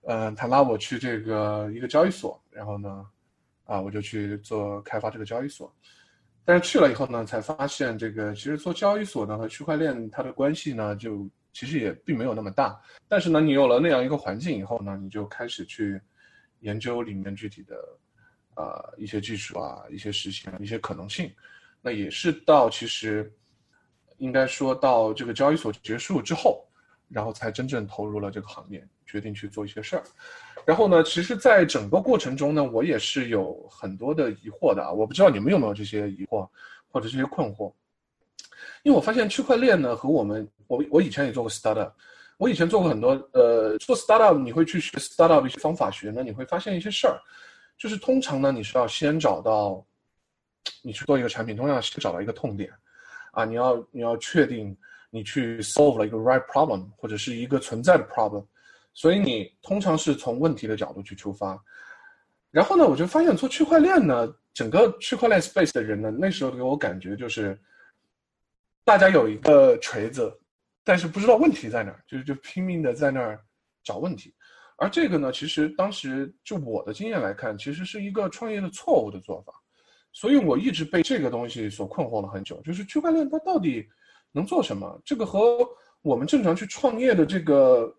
[0.04, 3.08] 嗯、他拉我去这个一个交易所，然后呢，
[3.64, 5.74] 啊，我就去做开发这个交易所。
[6.44, 12.78] 但是去了以后呢，才发现这个其实做交易所呢和区块链它的关系呢，就其实也并没有那么大。
[13.08, 15.98] 但是呢，你有了那样一个环境以后呢，你就开始去
[16.60, 17.78] 研究里面具体的
[18.54, 21.32] 啊、一些技术啊、一些实现、一些可能性。
[21.86, 23.32] 那也是到其实
[24.18, 26.66] 应该说到这个交易所结束之后，
[27.08, 30.04] 然后才真正投入了这个行业，决定去做一些事儿。
[30.66, 34.92] 然后呢，其实，在整个过程中呢，我也是有很多的疑惑的啊。
[34.92, 36.50] 我不知道你们有没有这些疑惑
[36.92, 37.72] 或者这些困惑，
[38.82, 41.92] 因为我发现区块链呢和我们，我我以前也做过 startup，
[42.38, 47.22] 我以前做过很多呃做 startup，你会去学 startup 一些方法学呢，你会发现一些事儿，
[47.78, 49.86] 就是通常呢你是要先找到，
[50.82, 52.72] 你去做一个产品，通常要先找到一个痛点，
[53.32, 54.76] 啊，你要你要确定
[55.10, 58.46] 你去 solve 了一个 right problem 或者是一个存在的 problem。
[58.98, 61.62] 所以你通常是从问题的角度去出发，
[62.50, 67.60] 然后呢，我就发现做区块链呢，整个区块链 space 的人呢，那时候给我感觉就是，
[68.86, 70.34] 大家有一个锤子，
[70.82, 73.38] 但是不知道问题在哪儿，就是就拼命的在那儿
[73.84, 74.34] 找问题，
[74.78, 79.52] 而这个呢，其实当时就我的经验来看，其实是一个创业的错误的做法，
[80.16, 83.88] 所以我一直被这个东西所困惑了很久，就是区块链它到底
[84.32, 85.00] 能做什么？
[85.06, 85.60] 这个和
[86.02, 87.96] 我们正常去创业的这个。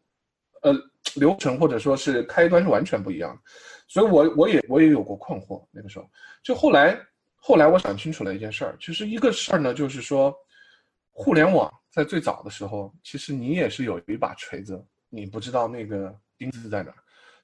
[0.62, 0.72] 呃，
[1.14, 3.42] 流程或者说是开端是完全不一样的，
[3.86, 5.64] 所以我我也我也有过困惑。
[5.70, 6.10] 那个时候，
[6.42, 6.98] 就后来
[7.36, 10.34] 后来我想清楚了一件事儿，其实一个事儿呢，就是说，
[11.12, 16.96] 互联网在最早的时候，其实你也是有一把锤子，你不知道那个钉子在哪儿，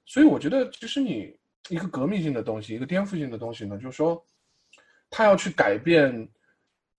[0.05, 1.37] 所以我觉得，其实你
[1.69, 4.21] 一个革命性的东西，一个颠覆性的东西呢，就是说，
[5.13, 6.27] 他要去改变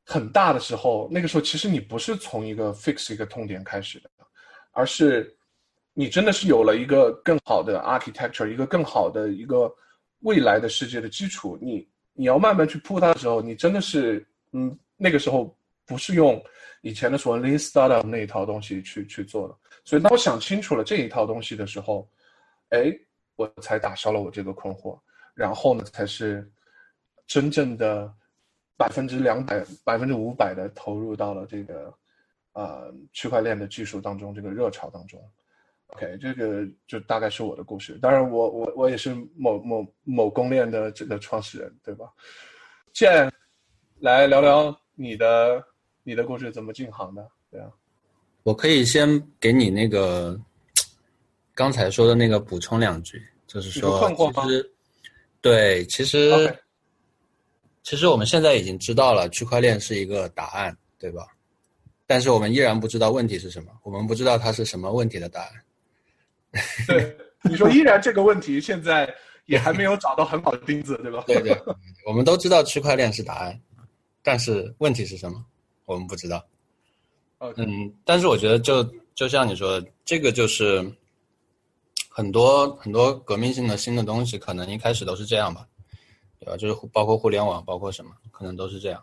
[0.06, 4.10] 很大的时候，那个时候其实你不是从一个 fix 一个痛点开始的，
[4.70, 5.36] 而是。
[5.96, 9.72] 你真的是有了一个更好的 architecture，一个更好的一个
[10.22, 11.56] 未来的世界的基础。
[11.62, 16.42] 你你要慢慢去铺它的时候，你真的是嗯，那个时候不是用
[16.82, 19.54] 以前的所谓 lean startup 那一套东西去去做的。
[19.84, 22.10] 所以当我想清楚了这一套东西的时候，
[22.70, 22.92] 哎，
[23.36, 24.98] 我才打消了我这个困惑。
[25.32, 26.50] 然后呢，才是
[27.26, 28.12] 真正的
[28.76, 31.92] 百分之两百、百分之五百的投入到了这个
[32.52, 35.20] 呃区块链的技术当中，这个热潮当中。
[35.88, 37.98] OK，这个就大概是我的故事。
[38.00, 42.06] 当然我，我我我也是某某某公链的这个创始人，对吧？
[42.92, 43.30] 建，
[44.00, 45.62] 来聊聊你的
[46.02, 47.28] 你的故事怎么进行的？
[47.50, 47.70] 对啊，
[48.42, 50.40] 我可以先给你那个
[51.54, 54.74] 刚才说的那个补充两句，就是说，其实
[55.40, 56.58] 对，其实.
[57.84, 61.26] 其实我们现在已经知道了区块链是一个答案，对吧？
[62.06, 65.50] 但是我们依然不知道问题是什么，我们不知道它是什么问题的答案。
[66.88, 69.12] 对，你说依然这个问题现在
[69.46, 71.22] 也还没有找到很好的钉子，对吧？
[71.28, 71.56] 对对，
[72.06, 73.60] 我们都知道区块链是答案，
[74.22, 75.44] 但是问题是什么，
[75.84, 76.44] 我们不知道。
[77.56, 78.82] 嗯，但是我觉得就
[79.14, 80.90] 就像你说的，这个就是
[82.08, 85.66] 很多很多革命性的新的东西，可能一开始都是这样吧，
[86.44, 86.56] 对吧？
[86.56, 89.02] 就是包括互联网，包括什么，可能都是这样。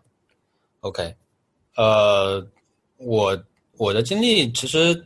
[0.82, 1.14] OK，
[1.76, 2.46] 呃，
[2.98, 3.44] 我
[3.78, 5.06] 我的经历其实。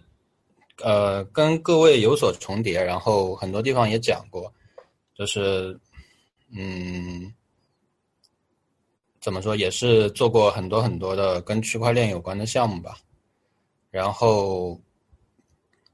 [0.83, 4.53] 呃，跟各位有所重叠，然后很多地方也讲过，
[5.17, 5.79] 就是，
[6.51, 7.33] 嗯，
[9.21, 12.97] 怎么说，也是做过很多很多的跟区块链有关的项目吧。
[13.89, 14.77] 然后，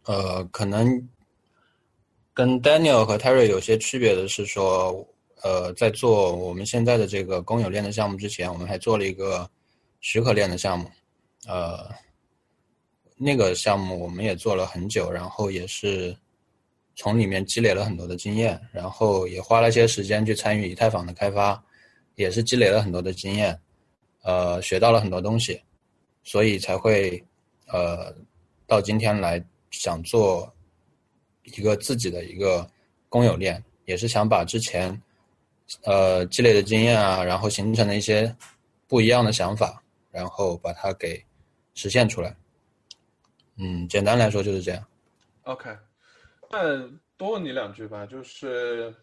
[0.06, 1.08] 呃，可能
[2.34, 5.08] 跟 Daniel 和 Terry 有些区别的是说，
[5.44, 9.50] 呃，在做我们现在的这个公有链的项目之前，我们还做了一个
[10.00, 10.90] 许可链的项目，
[11.48, 11.90] 呃，
[13.18, 16.16] 那个项目我们也做了很久，然后也是
[16.96, 21.64] 从里面积累了很多的经验，然后也花了一些时间去参与以太坊的开发，
[22.16, 23.60] 也是积累了很多的经验，
[24.24, 25.60] 呃，学到了很多东西，
[26.24, 27.24] 所以才会
[27.68, 28.14] 呃
[28.68, 30.54] 到今天来想做
[31.44, 32.70] 一个自己的一个
[33.10, 35.02] 公有链，也是想把之前
[35.84, 38.36] 呃积累的经验啊，然后形成的一些
[38.88, 39.82] 不一样的想法，
[40.12, 41.24] 然后把它给
[41.74, 42.36] 实现出来。
[43.58, 44.84] 嗯，简单来说就是这样。
[45.44, 45.70] OK，
[46.50, 48.94] 那多问你两句吧，就是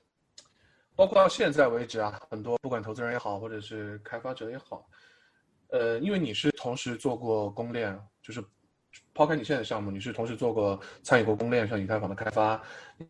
[0.97, 4.89] 包括到现在为止啊，很多不管投资人也好，或者是开发者也好，
[5.69, 8.43] 呃，因为你是同时做过公链，就是
[9.15, 12.61] 抛开你现在的项目，你是同时做过参与过公链，像以太坊的开发，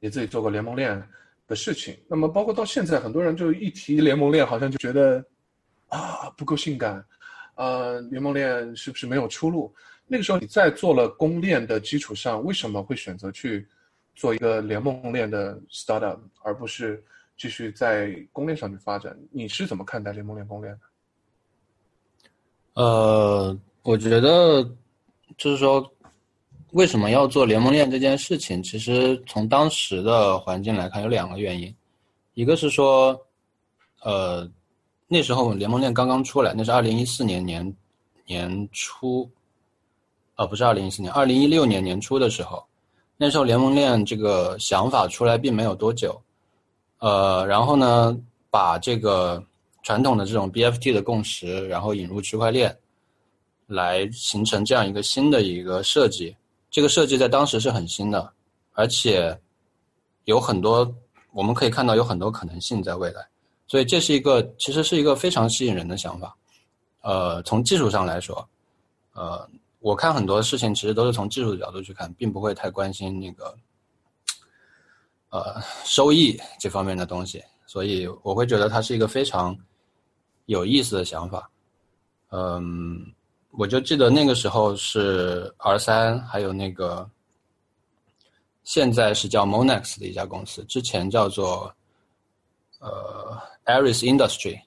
[0.00, 1.02] 也自己做过联盟链
[1.48, 1.98] 的事情。
[2.06, 5.24] 那么包括到现在，很多人就一提联盟链，好像就觉得
[5.88, 7.04] 啊不够性感，
[7.56, 9.74] 呃，联盟链是不是没有出路？
[10.06, 13.66] 那个时候你在做了公链的基础上，为什么会选择去
[14.14, 17.02] 做一个联盟链的 startup，而不是
[17.36, 19.16] 继续在公链上去发展？
[19.30, 20.80] 你是怎么看待联盟链公链的？
[22.82, 24.62] 呃，我觉得
[25.36, 25.92] 就是说，
[26.72, 28.62] 为什么要做联盟链这件事情？
[28.62, 31.74] 其实从当时的环境来看，有两个原因，
[32.34, 33.18] 一个是说，
[34.02, 34.46] 呃，
[35.06, 37.74] 那时候联盟链刚刚出来，那是二零一四年年
[38.26, 39.30] 年初，
[40.36, 42.62] 呃，不是二零一四年，二零一六年年初的时候，
[43.16, 46.20] 那时候联盟链这个想法出来并没有多久，
[46.98, 48.14] 呃，然后呢，
[48.50, 49.42] 把这个
[49.82, 52.76] 传统的这种 BFT 的共识，然后引入区块链，
[53.66, 56.36] 来形成这样一个新的一个设计。
[56.70, 58.32] 这个设计在当时是很新的，
[58.72, 59.38] 而且
[60.24, 60.94] 有很多
[61.32, 63.26] 我们可以看到有很多可能性在未来，
[63.66, 66.36] 所以这是一个其实是一个非常吸引人的想法。
[67.00, 68.46] 呃，从技术上来说，
[69.14, 69.48] 呃，
[69.80, 73.56] 我看很多事情其实都是从技术的角度去看，并不会太关心那个
[75.30, 79.56] 呃收益这方面的东西，所以我会觉得它是一个非常
[80.46, 81.48] 有意思的想法。
[82.30, 83.06] 嗯，
[83.58, 87.10] 我就记得那个时候是 R 三，还有那个
[88.62, 91.74] 现在是叫 Monex 的一家公司，之前叫做
[92.78, 94.60] 呃 Aris Industry，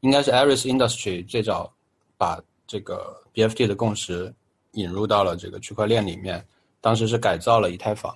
[0.00, 1.72] 应该是 Aris Industry 最早
[2.18, 4.30] 把这个 BFT 的共识
[4.72, 6.46] 引入到了这个区块链里面，
[6.82, 8.14] 当时是改造了以太坊，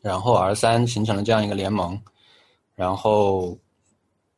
[0.00, 2.00] 然后 R 三形成了这样一个联盟，
[2.74, 3.54] 然后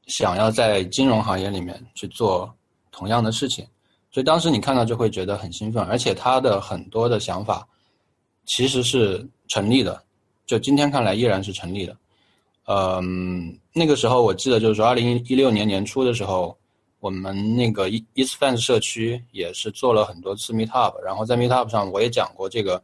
[0.09, 2.53] 想要在金融行业里面去做
[2.91, 3.65] 同样的事情，
[4.11, 7.67] 所以当时你看到就会觉得很兴奋，而且他的很多的想法
[8.45, 10.03] 其实是成立的，
[10.47, 11.97] 就今天看来依然是成立的。
[12.67, 16.57] 嗯，那个时候我记得就是说，二零一六年年初的时候，
[17.01, 22.83] 我们那个 East Fans 社区也是做了很多次 Meetup，然后在 Meetup 上我也讲过这个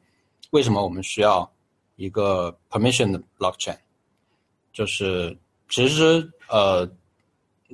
[0.50, 1.48] 为什么我们需要
[1.96, 3.76] 一个 permission 的 blockchain，
[4.72, 5.36] 就是
[5.68, 6.88] 其实呃，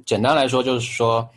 [0.04, 1.28] 简单来说就是说，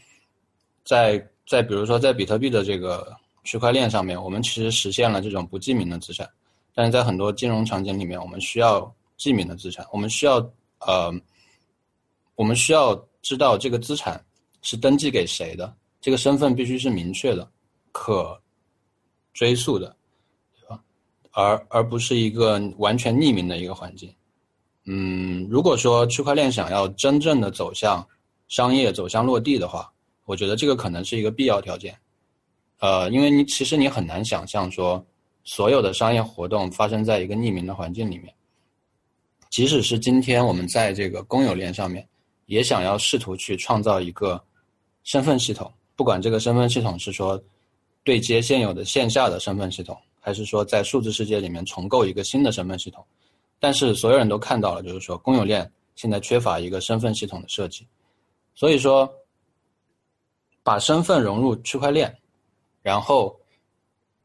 [0.84, 6.28] 在在比如说在比特币的这个区块链上面，我们其实实现了这种不记名的资产，
[6.74, 10.38] 但是在很多金融场景里面，我们需要记名的资产，我们需要
[10.80, 11.14] 呃，
[12.36, 14.24] 我们需要知道这个资产
[14.62, 17.48] 是登记给谁的，这个身份必须是明确的、
[17.92, 18.40] 可
[19.34, 19.96] 追溯的，
[20.60, 20.82] 对吧？
[21.32, 24.14] 而而不是一个完全匿名的一个环境。
[24.86, 28.08] 嗯，如果说区块链想要真正的走向
[28.48, 29.92] 商业、走向落地的话，
[30.26, 31.98] 我觉得这个可能是一个必要条件。
[32.80, 35.04] 呃，因为你其实你很难想象说，
[35.44, 38.34] 所有的商业活动发生在一个匿名的环境里面。
[39.50, 42.06] 即使是今天我们在这个公有链上面，
[42.48, 44.44] 也想要试图去创造一个
[45.04, 47.42] 身份系统，不管这个身份系统是说
[48.04, 53.06] 对接现有的线下的身份系统，还是说在数字世界里面重构一个新的身份系统。
[53.58, 57.88] 但是所有人都看到了，就是说公有链现在缺乏一个身份系统的设计，
[58.54, 59.10] 所以说
[60.66, 62.12] 把身份融入区块链，
[62.82, 63.40] 然后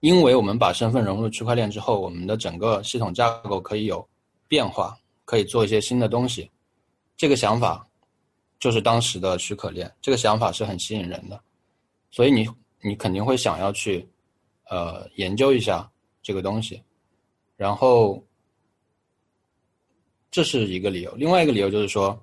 [0.00, 4.08] 因为我们把身份融入区块链之后，我们的整个系统架构可以有
[4.48, 6.50] 变化，可以做一些新的东西。
[7.14, 7.86] 这个想法
[8.58, 11.38] 就是当时的许可链，这个想法是很吸引人的，
[12.10, 12.48] 所以你
[12.80, 14.08] 你肯定会想要去
[14.70, 15.86] 呃研究一下
[16.22, 16.82] 这个东西，
[17.58, 18.24] 然后
[20.30, 21.14] 这是一个理由。
[21.16, 22.18] 另外一个理由就是说，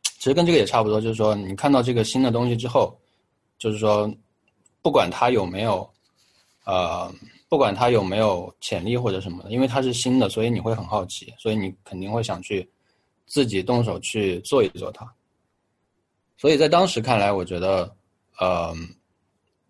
[0.00, 2.98] 其实跟这个也差不多，就是说你看到这个新的东西之后，
[3.62, 4.12] 就是说
[4.82, 5.88] 不管它有没有
[6.64, 7.08] 呃，
[7.48, 12.68] 不管它有没有潜力或者什么的，因为它是新的，所以你会很好奇，所以你肯定会想去
[13.24, 15.08] 自己动手去做一做它。
[16.36, 17.88] 所以在当时看来，我觉得，
[18.40, 18.74] 呃，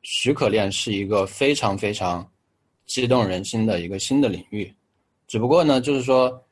[0.00, 2.26] 许可链是一个非常非常
[2.86, 4.74] 激动人心的一个新的领域。
[5.26, 6.42] 只不过呢，就是说，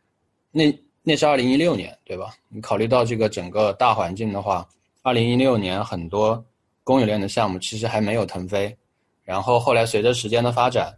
[0.50, 0.70] 那
[1.02, 2.34] 那是二零一六年，对吧？
[2.50, 4.68] 你考虑到这个整个大环境的话，
[5.00, 6.44] 二零一六年很多
[6.84, 8.76] 公有链的项目其实还没有腾飞。
[9.22, 10.96] 然后后来随着时间的发展，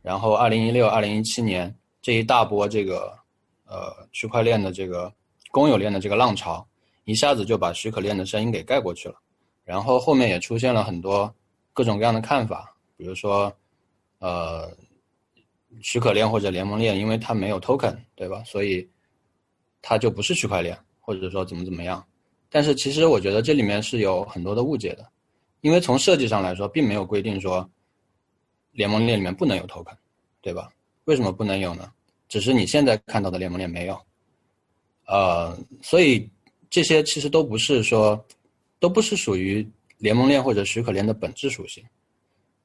[0.00, 3.12] 然后二零一六、二零一七年这一大波这个
[3.66, 5.12] 呃区块链的这个
[5.50, 6.66] 公有链的这个浪潮，
[7.04, 9.16] 一下子就把许可链的声音给盖过去了。
[9.64, 11.34] 然后后面也出现了很多
[11.72, 13.52] 各种各样的看法，比如说
[14.18, 14.70] 呃
[15.82, 18.42] 许可链或者联盟链，因为它没有 token，对吧？
[18.44, 18.88] 所以
[19.82, 22.02] 它就不是区块链，或者说怎么怎么样。
[22.48, 25.06] 但是其实我觉得这里面是有很多的误解的，
[25.64, 27.68] 因为从设计上来说，并没有规定说。
[28.76, 29.96] 联盟链里面不能有 token，
[30.40, 30.68] 对吧？
[31.04, 31.92] 为什么不能有呢？
[32.28, 33.96] 只是你现在看到的联盟链没有，
[35.06, 36.28] 呃，所以
[36.68, 38.26] 这些其实都不是说，
[38.80, 39.64] 都不是属于
[39.98, 41.84] 联盟链或者许可链的本质属性。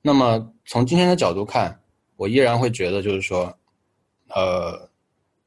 [0.01, 1.79] 那么从今天的角度看，
[2.15, 3.55] 我依然会觉得就是说，
[4.29, 4.89] 呃，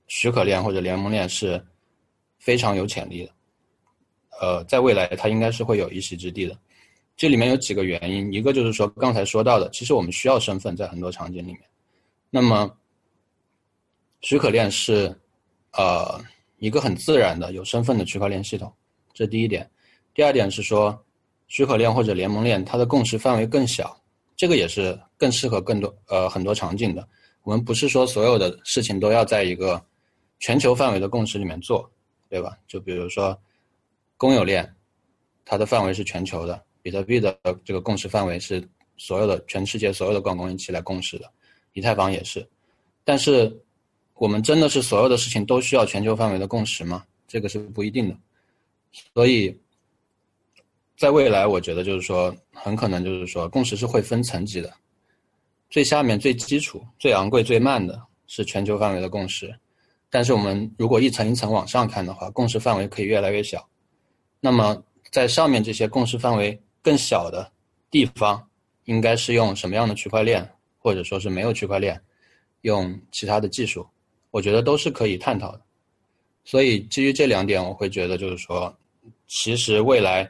[0.06, 1.60] 许可链或者联盟链是
[2.38, 3.32] 非常有潜力的，
[4.40, 6.56] 呃，在未来它应该是会有一席之地的。
[7.16, 11.60] 这里面有几个原因，一个就是说刚才说到的，其实我们需要身份在很多场景里面。
[12.30, 12.70] 那么，
[14.22, 15.14] 许可链是，
[15.72, 16.18] 呃，
[16.58, 18.72] 一个很自然的有身份的区块链系统，
[19.12, 19.70] 这第一点。
[20.14, 20.98] 第二点是说，
[21.46, 23.96] 许可链或者联盟链它的共识范围更小，
[24.36, 27.06] 这个也是更适合更多呃很多场景的。
[27.42, 29.80] 我们不是说所有的事情都要在一个
[30.40, 31.88] 全球范围的共识里面做，
[32.28, 32.56] 对吧？
[32.66, 33.38] 就比如说
[34.16, 34.74] 公有链，
[35.44, 36.62] 它的范围是全球的。
[36.82, 38.62] 比特币的这个共识范围是
[38.96, 41.30] 所有的全世界所有的矿工一起来共识的，
[41.72, 42.46] 以太坊也是。
[43.04, 43.52] 但是，
[44.14, 47.04] 我们真的是所有的事情都需要全球范围的共识吗？
[47.26, 48.16] 这个是不一定的。
[49.14, 49.56] 所以，
[50.96, 54.72] 在未来，我觉得就是说，很可能就是说，共识是会分层级的。
[55.70, 59.52] 最下面最基础、最昂贵、最慢的是全球范围的共识。
[60.10, 63.68] 但是，我们如果一层一层往上看的话，共识范围可以越来越小。
[64.38, 64.80] 那么，
[65.10, 66.60] 在上面这些共识范围。
[66.82, 67.50] 更小的
[67.90, 68.48] 地方，
[68.84, 70.46] 应该是用什么样的区块链，
[70.78, 72.00] 或者说是没有区块链，
[72.62, 73.86] 用其他的技术，
[74.32, 75.62] 我觉得都是可以探讨的。
[76.44, 78.76] 所以基于这两点，我会觉得就是说，
[79.28, 80.28] 其实未来，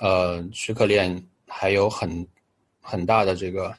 [0.00, 2.26] 呃，区块链还有很
[2.82, 3.74] 很大的这个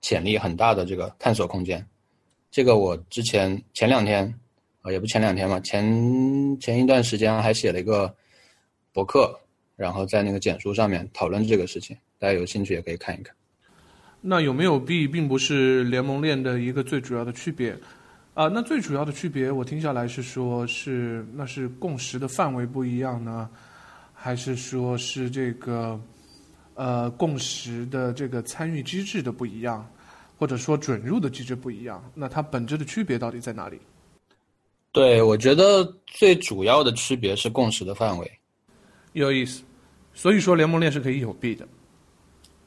[0.00, 1.86] 潜力，很大的这个探索空间。
[2.50, 4.26] 这个我之前前两天，
[4.82, 8.12] 啊，也不前两天嘛，前前一段时间还写了一个
[8.92, 9.40] 博客。
[9.76, 13.34] 然后在那个简书上面讨论这个事情，大家有兴趣也可以看一看。
[14.20, 17.76] 那有没有币并不是联盟链的一个最主要的区别，
[18.32, 23.50] 啊，那最主要的区别我听下来是说，是那是共识的范围不一样呢，
[24.14, 26.00] 还是说是这个，
[26.74, 29.86] 呃，共识的这个参与机制的不一样，
[30.38, 32.02] 或者说准入的机制不一样？
[32.14, 33.78] 那它本质的区别到底在哪里？
[34.90, 38.30] 对，我觉得最主要的区别是共识的范围。
[39.22, 39.62] 有意思，
[40.12, 41.66] 所以说联盟链是可以有弊的。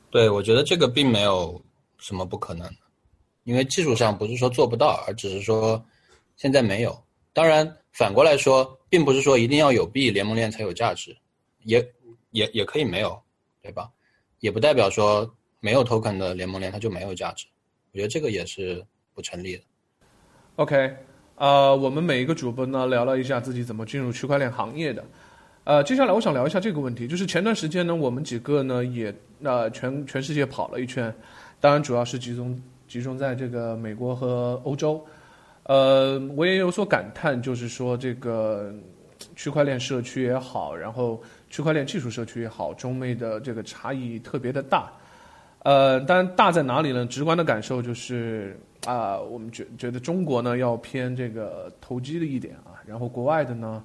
[0.10, 1.62] 对，我觉得这个并没有
[1.98, 2.70] 什么不可能，
[3.44, 5.84] 因为技术上不是说做不到，而只是说
[6.38, 6.98] 现在没有。
[7.34, 11.16] 当然，反过来说，并不是说一定要有币联盟链才有价值，
[11.64, 11.86] 也
[12.32, 13.22] 也也可以没有，
[13.62, 13.92] 对吧？
[14.40, 15.30] 也不代表说
[15.60, 17.46] 没有 token 的联盟链它就没有价值。
[17.92, 18.84] 我觉得这个也是
[19.14, 19.64] 不成立的。
[20.56, 20.96] OK，
[21.36, 25.06] 呃，我们每一个主播呢聊了一下自己怎么进入区块链行业的。
[25.68, 29.14] 呃，接下来我想聊一下这个问题，就是前段时间呢，我们几个呢也
[29.44, 31.14] 呃全全世界跑了一圈，
[31.60, 32.58] 当然主要是集中
[32.88, 35.06] 集中在这个美国和欧洲，
[35.64, 38.74] 呃，我也有所感叹，就是说这个
[39.36, 44.90] 区块链社区也好，然后区块链技术社区也好，中美的这个差异特别的大，
[45.64, 47.06] 呃，当然大在哪里呢？
[47.08, 53.84] 直观的感受就是啊，我们觉觉得中国呢要偏这个投机的一点啊，然后国外的呢。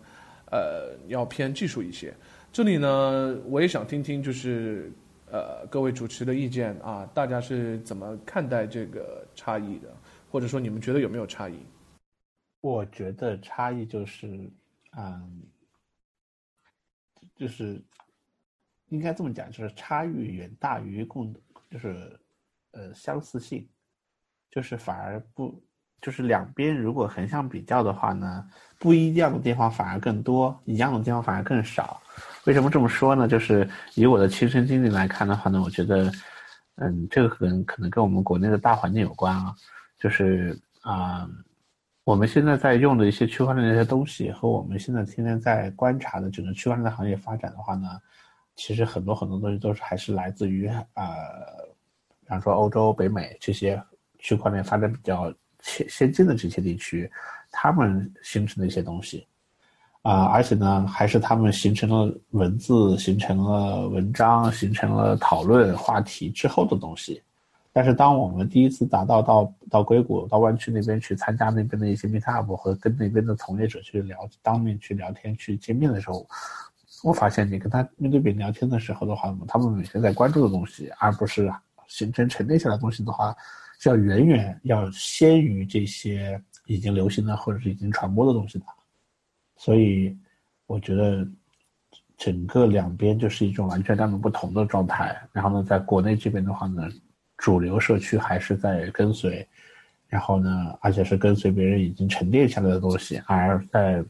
[0.52, 2.14] 呃，要偏技术一些。
[2.52, 4.92] 这里呢，我也想听听，就是
[5.30, 9.88] 呃，各位主持的意见啊，大家是怎么看待这个差异的？
[10.30, 11.58] 或者说，你们觉得有没有差异？
[12.60, 14.26] 我觉得差异就是，
[14.98, 15.42] 嗯，
[17.34, 17.82] 就是
[18.90, 21.34] 应该这么讲，就是差异远大于共，
[21.70, 22.20] 就是
[22.72, 23.66] 呃相似性，
[24.50, 25.60] 就是反而不。
[26.02, 28.44] 就是两边如果横向比较的话呢，
[28.78, 32.02] 不一样的地方反而更多，一样的地方反而更少。
[32.44, 33.28] 为什么这么说呢？
[33.28, 36.10] 就是以我的亲身经历来看的话呢，我觉得，
[36.74, 39.54] 嗯，这个可能可能跟我们国内的大环境有关啊，
[39.96, 41.30] 就是啊，
[42.02, 47.88] 我们现在在用的一些区块链的一些东西，和我们现在天天在观察的整个区块链的行业发展的话呢，
[48.56, 51.06] 其实很多很多东西都是还是来自于啊，
[52.22, 53.80] 比方说欧洲、北美这些
[54.18, 55.32] 区块链发展比较
[55.62, 57.10] 先先进的这些地区，
[57.50, 59.26] 他们形成的一些东西。
[60.02, 67.22] 啊，而且呢，还是他们形成了文字、形成了文章、形成了讨论话题之后的东西。
[67.72, 76.26] 但是，当我们第一次达到到到硅谷、到湾区那边去参加那边的一些 meetup 和跟那边的从业者去聊、当面去聊天、去见面的时候，
[77.02, 81.48] 我发现你跟他面对面聊天的时候的话，他们每天在关注的东西，而不是
[81.86, 83.34] 形成沉淀下来东西的话，
[83.82, 88.64] 是要远远要先于这些已经流行的或者是已经传播的东西的。
[89.56, 90.16] 所以，
[90.66, 91.26] 我觉得
[92.16, 95.20] 整个两边就是一种完全两种不同的状态。
[95.32, 96.88] 然后呢，在国内这边的话呢，
[97.36, 99.44] 主流社区还是在跟随，
[100.06, 103.20] 然后呢，而且是跟随别人已经沉淀下来的东西。
[103.26, 104.04] 而在，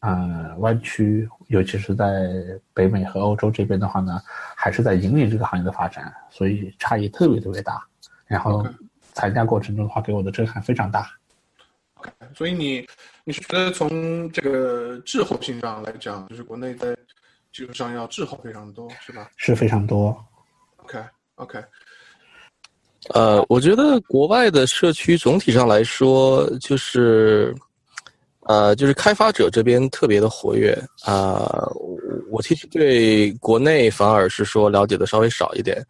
[0.00, 2.32] 呃，湾区，尤其是在
[2.72, 4.20] 北美和欧洲这边的话呢，
[4.56, 6.12] 还是在引领这个行业的发展。
[6.30, 7.80] 所以差异特别特别大。
[8.26, 8.66] 然后
[9.14, 11.10] 参加过程中的话，给我的震撼非常大。
[12.34, 12.86] 所以你
[13.24, 16.94] 你是觉得从这个滞后性上来讲，就是国内在
[17.50, 19.30] 技术上要滞后非常多，是吧？
[19.36, 20.14] 是非常多。
[20.76, 20.98] OK
[21.36, 21.58] OK。
[23.14, 27.54] 呃，我觉得国外的社区总体上来说，就是
[28.40, 31.66] 呃，就是开发者这边特别的活跃啊。
[32.30, 35.82] 我其实对国内反而是说了解的稍微少一点。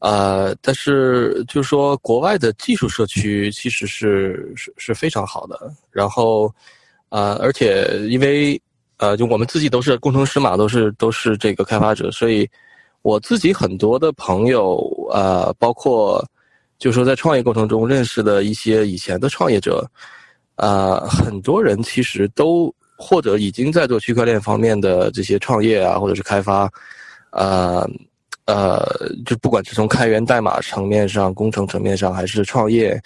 [0.00, 5.70] 呃，但是就是说，国外的技术社区其实是是是非常好的。
[5.90, 6.50] 然后，
[7.10, 8.58] 呃，而且因为
[8.96, 12.48] 呃，就我们自己都是工程师嘛，都是都是这个开发者，所以
[13.02, 14.80] 我自己很多的朋友，
[15.12, 16.24] 呃，包括
[16.78, 19.86] 就是说在创业过程中认识的一些以前的创业者，
[20.56, 26.70] 啊，很多人其实都或者已经在做区块链方面的这些创业啊，或者是开发，
[27.28, 27.86] 啊。
[28.50, 28.84] 呃，
[29.24, 33.00] 就不管是从开源代码层面上、工程层面上，还是创业，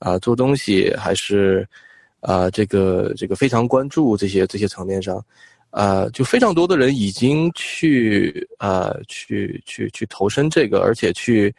[0.00, 1.64] 啊，做东西，还是
[2.18, 5.24] 啊，这个这个非常关注这些这些层面上，
[5.70, 11.54] 啊，就非常多的人已经去啊，去去去投身这个，而且去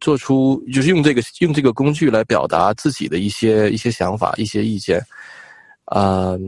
[0.00, 5.04] 做出，就是用这个用这个工具来表达自己的一些一些想法、一些意见，
[5.86, 6.38] 啊，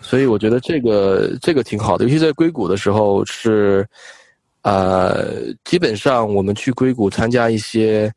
[0.00, 3.86] 所以我觉得这个这个挺好的，尤其在硅谷的时候是。
[4.64, 8.10] 呃，基本上我们去硅谷参加一些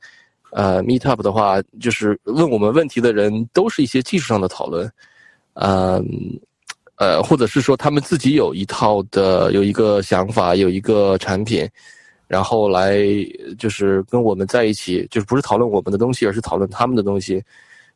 [0.52, 4.90] 呃 meetup 的话，就是问我们问题的人都是一些技术上的讨论，
[5.56, 6.02] 嗯，
[6.96, 11.68] 呃，或者是说他们自己有一套的有一个想法，有一个产品，
[12.30, 12.98] 然后来
[13.60, 17.44] 就是跟我们在一起，就是不是讨论我们的东西，而是讨论他们的东西，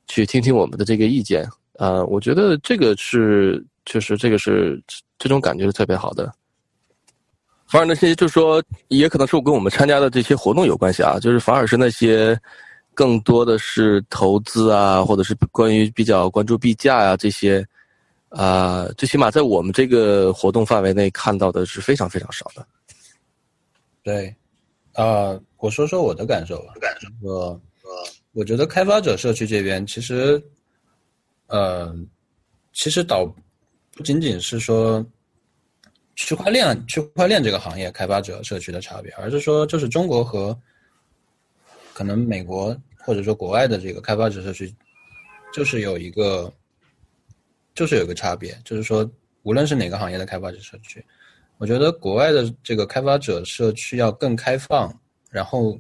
[0.08, 1.48] 去听听我们的这个意见。
[1.80, 4.78] 呃，我觉得这个是，确实这个是
[5.18, 6.30] 这种感觉是特别好的。
[7.72, 11.18] 反而那些，就是说，也可能是我跟我们参加的这些活动有关系啊。
[11.18, 12.38] 就是反而是那些，
[12.94, 17.66] 更多的是投资啊，或者是关于比较关注币价呀这些，
[18.28, 22.68] 啊，最起码在我们这个活动范围内看到的是非常非常少的。
[24.04, 24.36] 对，
[24.92, 26.74] 啊，我说说我的感受吧。
[26.82, 27.60] 感受，呃，
[28.34, 30.44] 我觉得开发者社区这边其实，
[31.48, 31.96] 呃，
[32.74, 33.26] 其实倒
[33.96, 35.02] 不仅仅是说。
[36.24, 40.58] 区块链，区块链这个行业开发者社区的差别，而是说，就是中国和
[41.94, 44.74] 可能美国或者说国外的这个开发者社区，
[45.52, 46.54] 就是有一个，
[47.74, 49.10] 就是有个差别，就是说，
[49.42, 51.04] 无论是哪个行业的开发者社区，
[51.58, 54.96] 我觉得国外的这个开发者社区要更开放，
[55.32, 55.78] 然后，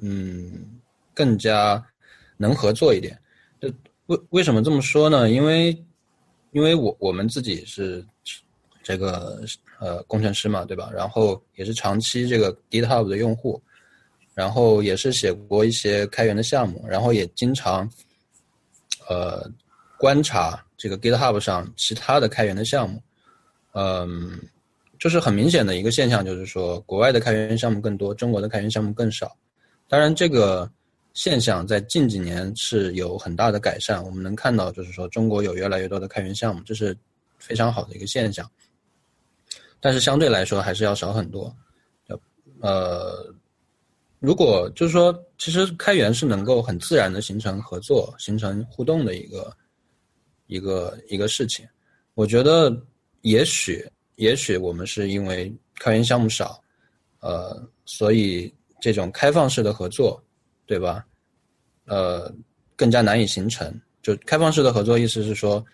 [0.00, 0.78] 嗯，
[1.14, 1.82] 更加
[2.36, 3.18] 能合作一点。
[3.58, 3.72] 就
[4.06, 5.30] 为为什么这么说呢？
[5.30, 5.84] 因为，
[6.52, 8.04] 因为我我们自己是。
[8.90, 9.40] 这个
[9.78, 10.90] 呃工程师嘛，对吧？
[10.92, 13.62] 然后也是长期这个 GitHub 的用户，
[14.34, 17.88] 然后也是写过一些开源的项目，然后也经常
[19.08, 19.48] 呃
[19.96, 23.00] 观察这个 GitHub 上其他的开源的项目，
[23.74, 24.40] 嗯，
[24.98, 29.36] 就是很明显的一个现象，就是说国外的开源项目更多，中国的开源项目更少。
[29.88, 30.68] 当然，这个
[31.14, 36.96] 现象在近几年是有很大的改善，我们能看到，就是说中国有越来越多的开源项目，这是
[37.38, 38.48] 非常好的一个现象。
[39.80, 41.54] 但是相对来说还是要少很多，
[42.60, 43.34] 呃，
[44.18, 49.56] 如果就是说，其实开源是能够很自然的形成合作、形成互动的一个
[50.46, 51.66] 一个一个事情。
[52.12, 52.70] 我觉得
[53.22, 53.82] 也许
[54.16, 56.62] 也许我们是因为开源项目少，
[57.20, 60.22] 呃，所以这种开放式的合作，
[60.66, 61.06] 对吧？
[61.86, 62.30] 呃，
[62.76, 63.74] 更加难以形成。
[64.02, 65.64] 就开放式的合作，意思是说，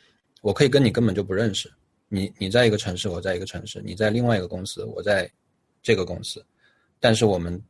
[0.40, 1.72] 我可以跟你根本就不认识，
[2.08, 5.30] 你你在一个城市，我在一个城市，你在另外一个公司，我在
[5.82, 6.44] 这个公司，
[7.00, 7.60] 但是我们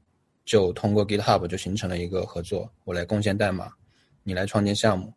[0.45, 3.71] 就通过 GitHub 就形成了一个合作，我来贡献代码，
[4.23, 5.13] 你来创建项目，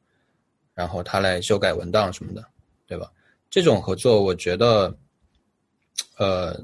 [0.74, 2.45] 然后他来修改文档什么的，
[2.88, 3.11] 对吧？
[3.49, 4.95] 这种合作，我觉得，
[6.17, 6.59] 呃，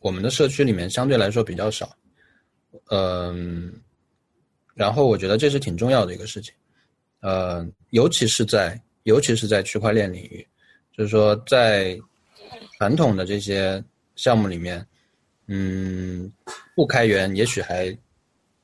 [0.00, 1.96] 我们的社区里面相对来说比较少，
[2.90, 3.72] 嗯，
[4.74, 6.54] 然后我觉得这是挺重要的一个事情。
[7.20, 10.46] 呃，尤其是在尤其是在区块链领域，
[10.98, 11.96] 就是说在
[12.76, 13.82] 传统的这些
[14.16, 14.84] 项目里面，
[15.46, 16.30] 嗯，
[16.74, 17.96] 不开源也许还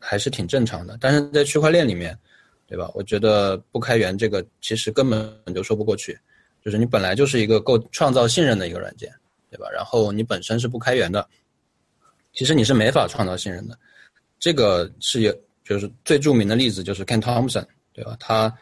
[0.00, 2.18] 还是挺正常的，但是在区块链里面，
[2.66, 2.90] 对吧？
[2.92, 6.18] 我觉得不开源这个其实根本就说不过去，
[6.64, 9.08] 就是你本来就是一个够创造信任的一个软件，
[9.48, 9.70] 对吧？
[9.72, 11.26] 然后你本身是不开源的，
[12.32, 13.78] 其实你是没法创造信任的。
[14.40, 15.32] 这个是有，
[15.64, 17.64] 就是最著名的例子就是 Ken Thompson。
[17.94, 18.16] 对吧？
[18.18, 18.52] 他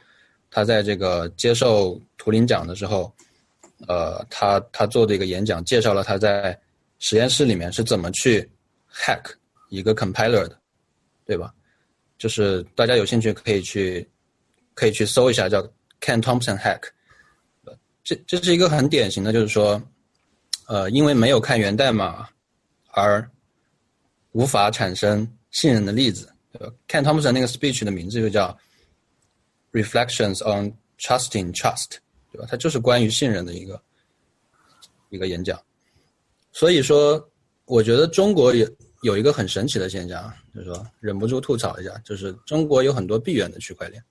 [0.50, 3.10] 他在这个接受图灵奖的时候，
[3.88, 6.58] 呃，他他做的一个演讲，介绍了他在
[6.98, 8.48] 实验室里面是怎么去
[8.92, 9.22] hack
[9.68, 10.58] 一个 compiler 的，
[11.24, 11.52] 对吧？
[12.18, 14.08] 就是大家有兴趣可以去
[14.74, 15.62] 可以去搜一下，叫
[16.00, 16.82] Ken Thompson hack。
[18.04, 19.82] 这这是一个很典型的，就是说，
[20.66, 22.28] 呃，因为没有看源代码
[22.88, 23.28] 而
[24.32, 26.32] 无法产生信任的例子。
[26.88, 28.56] Ken Thompson 那个 speech 的名字就叫。
[29.74, 31.96] Reflections on trusting trust，
[32.32, 32.46] 对吧？
[32.50, 33.80] 它就是关于信任的一个
[35.10, 35.60] 一个演讲。
[36.50, 37.22] 所以说，
[37.66, 38.68] 我觉得中国有
[39.02, 44.02] 有一个很神奇的现象，就是说忍不住吐槽一下，就是中国有很多闭源的区块链，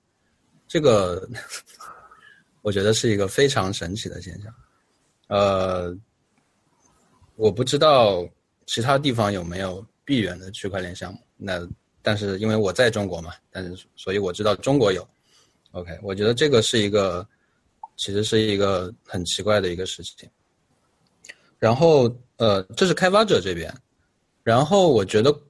[0.68, 1.28] 这个
[2.62, 4.54] 我觉得是一个非常神奇的现象。
[5.28, 5.96] 呃，
[7.36, 8.28] 我不知道
[8.66, 11.66] 其他地方有没有闭源的区块链项目，那
[12.02, 15.06] 但是因为我在中国嘛，但是所以我知道中国有。
[15.70, 17.26] OK，我觉得这个是一个，
[18.02, 20.28] 其实是一个很奇怪的一个事情。
[21.56, 23.72] 然后，呃，这是开发者这边。
[24.42, 25.40] 然后，我觉得，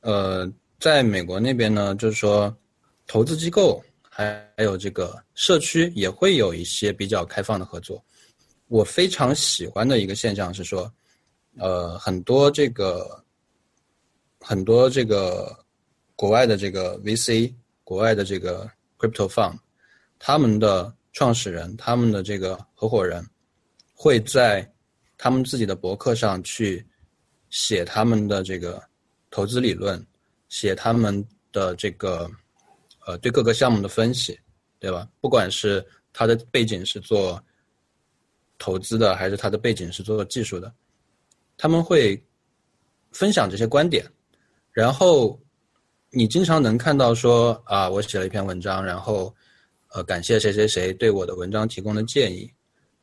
[0.00, 2.54] 呃，在美国那边呢，就是说，
[3.06, 8.04] 投资机构还还有这个社区也会有一些比较开放的合作。
[8.68, 10.92] 我非常喜欢的一个现象是说，
[11.56, 13.24] 呃，很多这个，
[14.40, 15.58] 很多这个
[16.14, 17.50] 国外的这个 VC，
[17.82, 18.70] 国外的这个。
[19.02, 19.58] Crypto Fund，
[20.20, 23.24] 他们的创始人、他们的这个合伙人，
[23.94, 24.68] 会在
[25.16, 26.84] 他们自己的博客上去
[27.50, 28.82] 写他们的这个
[29.30, 30.04] 投资理论，
[30.48, 32.30] 写他们的这个
[33.06, 34.38] 呃对各个项目的分析，
[34.78, 35.08] 对吧？
[35.20, 37.42] 不管是他的背景是做
[38.58, 40.72] 投资的，还是他的背景是做技术的，
[41.56, 42.20] 他们会
[43.12, 44.04] 分享这些观点，
[44.72, 45.38] 然后。
[46.14, 49.34] 你经常能看到说啊，我写了一篇文章，然后，
[49.94, 52.50] 呃，感谢谁谁谁对我的文章提供的建议，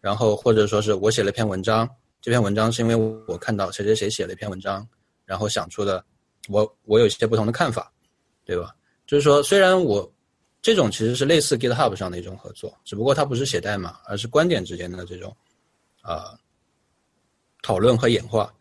[0.02, 1.88] 然后或者说是我写了篇文章，
[2.22, 2.96] 这篇文章是因为
[3.28, 4.88] 我看到谁谁谁写了一篇文章，
[5.26, 6.04] 然后想出的，
[6.48, 7.92] 我我有一些不同的看法，
[8.44, 8.76] 对吧？
[9.06, 10.12] 就是说，虽然我
[10.62, 15.36] 这种其实是类似 GitHub 上的一种合作，只不过它不是写代码，而是观点之间的这种
[16.02, 16.38] 啊
[17.62, 18.54] 讨论和演化。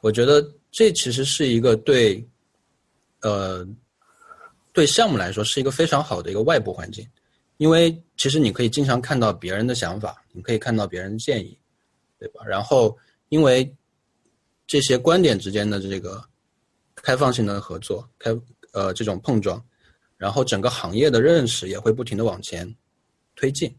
[0.00, 2.26] 我觉得这其实是一个对，
[3.22, 3.66] 呃。
[4.74, 7.06] 对项目来说是一个非常好的一个外部环境，
[7.62, 11.56] 因为其实你可以经常看到别人的想法，你可以看到别人的建议，
[12.18, 12.44] 对吧？
[12.44, 12.98] 然后
[13.28, 13.72] 因为
[14.66, 16.20] 这些观点之间的这个
[16.96, 18.36] 开放性的合作，开
[18.72, 19.64] 呃这种碰撞，
[20.16, 22.68] 然后整个行业的认识也会不停的往前
[23.36, 23.72] 推进，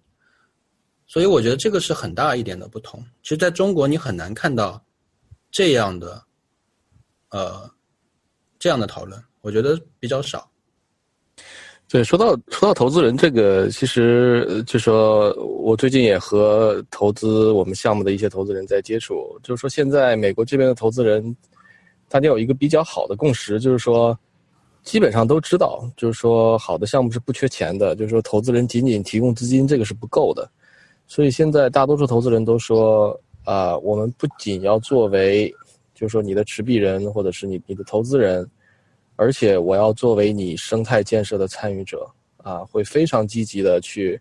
[1.05, 3.05] 所以我觉得这个是很大一点的不同。
[3.21, 4.81] 其实在中国你很难看到
[5.51, 6.23] 这样的
[7.31, 7.69] 呃
[8.57, 10.49] 这样的讨论，我觉得比较少。
[11.93, 21.23] 对，说到说到投资人这个，其实就说我最近也和投资我们项目的一些投资人在接触，就是说现在美国这边的投资人，
[22.09, 24.17] 大家有一个比较好的共识，就是说
[24.81, 30.49] 基本上都知道，就是说好的项目是不缺钱的，就是说投资人仅仅提供资金这个是不够的，
[31.05, 35.47] 所以现在大多数投资人都说啊，我们不仅要作为，
[35.93, 38.49] 就是说你的持币人或者是你你的投资人。
[39.15, 44.19] 而且我要作为你生态建设的参与者啊，会非常积极的去，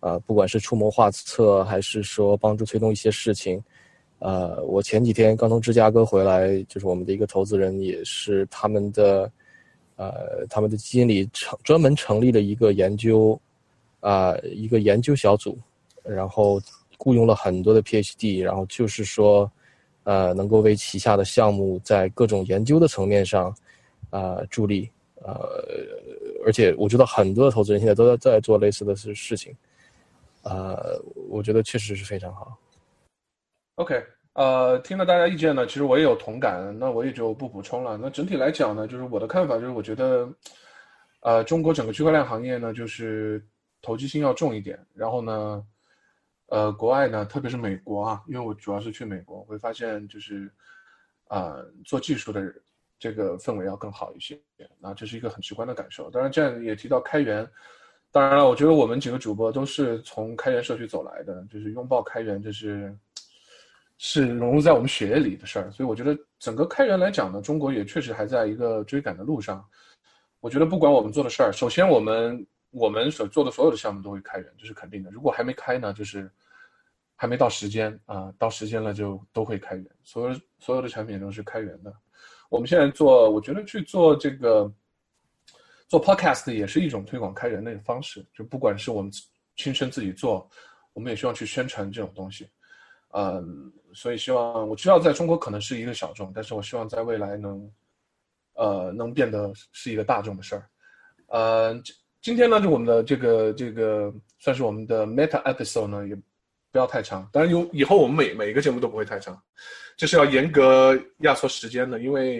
[0.00, 3.62] 啊，不管是出谋划策，还是说帮助推动一些事情，
[4.20, 9.30] 呃，我前几天刚从芝加哥回来，就是我们的一个投资人，也是他们的，
[9.96, 13.38] 呃，他们的基金里成专门成立了一个研究，
[14.00, 15.58] 啊，一个研究小组，
[16.02, 16.60] 然后
[16.96, 19.48] 雇佣了很多的 PhD，然后就是说，
[20.04, 23.54] 呃，能够为旗下的项目在各种研究的层面上。
[24.12, 25.34] 呃助力，呃，
[26.46, 29.56] 而且我知道很多的投资人现在都在在做类似的事事情，
[30.44, 32.56] 呃，我觉得确实是非常好。
[33.76, 34.04] OK，
[34.34, 37.96] 呃，听了大家意见呢，其实我也有同感，那我也就不补充了。
[37.96, 40.28] 那整体来讲呢，就是我的看法就是，我觉得，
[41.20, 43.42] 呃，中国整个区块链行业呢，就是
[43.80, 45.66] 投机性要重一点，然后呢，
[46.48, 50.52] 呃，国外呢，特别是美国啊，因为我主要是去美国，会发现就是，
[51.28, 51.56] 啊、
[51.86, 52.54] 做技术的
[53.02, 54.40] 这个氛围要更好一些，
[54.80, 56.08] 啊，这是一个很直观的感受。
[56.08, 57.44] 当然，这样也提到开源。
[58.12, 62.96] 当然了，我觉得我们几个主播都是从开源社区走来的，就是拥抱开源，这是
[63.98, 65.68] 是融入在我们血液里的事儿。
[65.72, 69.68] 所以我觉得整个开源来讲呢，中国也确实还在一个追赶的路上。
[70.38, 75.10] 我觉得不管我们做的事儿，首先我们我们所做的所有的项目都会开源，这是肯定的。
[75.10, 76.30] 如果还没开呢，就是
[77.16, 81.92] 还没到时间啊、到时间了就都会开源，所有所有的产品都是开源的。
[82.52, 84.70] 我们现在做，我觉得去做这个
[85.88, 89.10] 做 podcast 也是一种推广开源的方式，就不管是我们
[89.56, 90.46] 亲身自己做，
[90.92, 92.46] 我们也希望去宣传这种东西。
[93.14, 97.72] 嗯，所以希望我知道在中国可能是一个小众，但是我希望在未来能，
[98.52, 100.68] 呃，能变得是一个大众的事儿。
[101.28, 106.14] 呃，今今天呢，就我们的这个这个算是我们的 meta episode 呢，也
[106.72, 107.28] 不要太长。
[107.32, 109.40] 当然有以后我们每每一个节目都不会太长，
[109.96, 112.38] 这是要严格压缩时间的，因为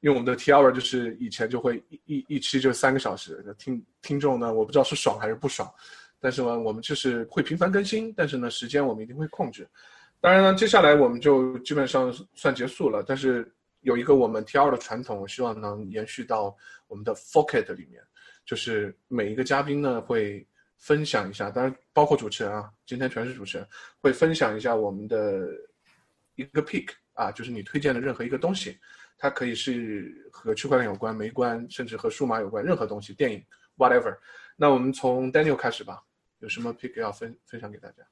[0.00, 5.72] 因为我们的 T R 就是以前就会一一一期就三个小时，听听众呢，我不知道是爽还是不爽，
[6.20, 9.66] 但是呢，我们就是会频繁更新，但是呢，时间我们一定会控制。
[10.20, 13.50] 当然呢，接下来我们就基本上算结束了，但是
[13.80, 16.56] 有一个我们 T R 的传统，我希望能延续到
[16.86, 18.02] 我们的 Focket 里面，
[18.44, 20.46] 就是每一个嘉宾呢会
[20.82, 23.64] 分享一下，当然包括主持人啊，今天全是主持人，
[24.00, 25.48] 会分享一下我们的
[26.34, 28.76] 一个 pick 啊，就是你推荐的任何一个东西，
[29.16, 33.40] 它可以是和区块链有关、没关，甚至和数码有关，任何东西，电影
[33.78, 34.12] whatever。
[34.56, 36.02] 那我们从 Daniel 开始吧，
[36.40, 38.02] 有什么 pick 要分分享给大家？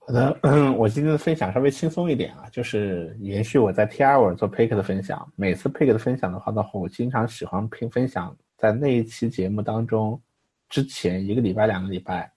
[0.00, 0.36] 好的，
[0.74, 5.30] 我今天的分享稍微轻松一点啊，就是延续我在 TR 做 pick 的分享。
[5.36, 10.20] 每次 pick 的分享的话呢，我经常喜欢拼分享在那一期节目当中
[10.68, 12.30] 之前一个礼拜、两个礼拜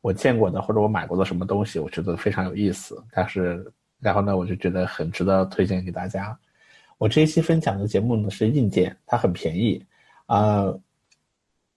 [0.00, 3.02] 我见过的或者我买过的什么东西，我觉得非常有意思。
[3.12, 3.64] 但是
[4.00, 6.38] 然后呢，我就觉得很值得推荐给大家。
[6.98, 9.84] 我这一期分享的节目呢是硬件，它很便宜，
[10.26, 10.64] 啊、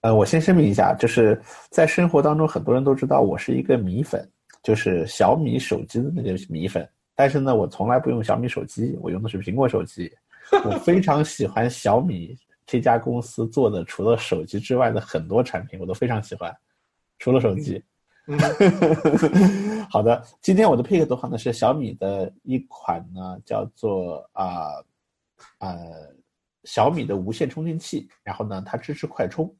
[0.00, 1.40] 呃，我先声明一下，就是
[1.70, 4.28] 在生活当中，很多人都知道我是一个米粉，
[4.62, 6.88] 就是小米手机的那个米粉。
[7.14, 10.12] 但是呢，我从来不用小米手机，我用的是苹果手机。
[10.64, 12.36] 我非常喜欢小米
[12.72, 16.50] 这家公司做的，除了手机之外的很多产品，我都非常喜欢，
[17.18, 17.84] 除了手机。
[18.26, 18.38] 嗯
[19.92, 24.70] 好的，今天我的 pick 的话呢是小米的一款呢，叫做啊
[25.58, 25.76] 呃
[26.64, 29.54] 小米的无线充电器，然后呢它支持快充，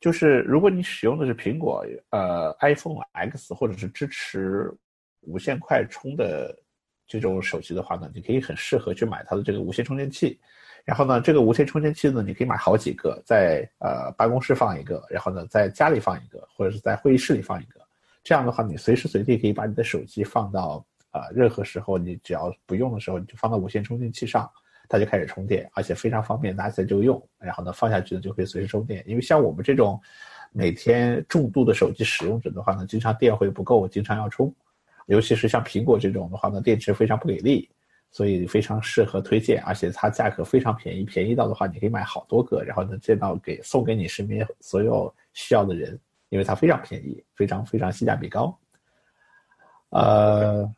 [0.00, 4.74] 就是如果你使用的是苹果呃 iPhone X 或者是支持
[5.20, 6.58] 无线快充的
[7.06, 10.40] 这种手机的话呢，你可以很适合去买它的这个无线充电器。
[10.88, 17.78] 然后呢，这个无线充电器呢，你可以买好几个，在呃办公室放一个，然后呢在家里放一个，或者是在会议室里放一个。
[18.24, 24.50] 这样的话，你随时随地可以把你的手机放到啊、呃任何时候你只要不用的时候，你就放到无线充电器上，
[24.88, 27.22] 它就开始充电，而且非常方便，拿起来就用。
[27.38, 29.04] 然后呢，放下去呢就可以随时充电。
[29.06, 30.00] 因为像我们这种
[30.52, 34.50] 每天重度的手机使用者的话呢，经常电会不够，经常要充。
[35.04, 37.68] 尤其是像苹果这种的话呢，电池非常不给力，
[38.10, 45.98] 所以非常适合推荐，而且它价格非常便宜，便宜到的话你可以买好多个，然后呢见到给送给你身边所有需要的人，
[46.30, 48.58] 因为它非常便宜，非常非常性价比高。
[49.90, 50.70] 呃，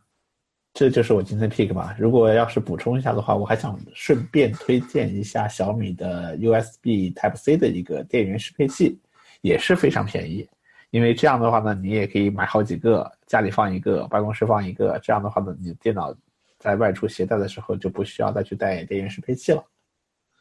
[0.72, 1.97] 这就是我今天 pick 吧。
[1.99, 9.01] 如果要是补充一下的话，我还想顺便推荐一下小米的 USB Type C 的一个电源适配器，
[9.41, 10.49] 也是非常便宜。
[10.91, 14.99] 因为这样的话呢，你也可以买好几个，家里放一个，办公室放一个。
[15.03, 16.12] 这样的话呢，你电脑
[16.61, 19.65] 在外出携带的时候就不需要再去带电源适配器了。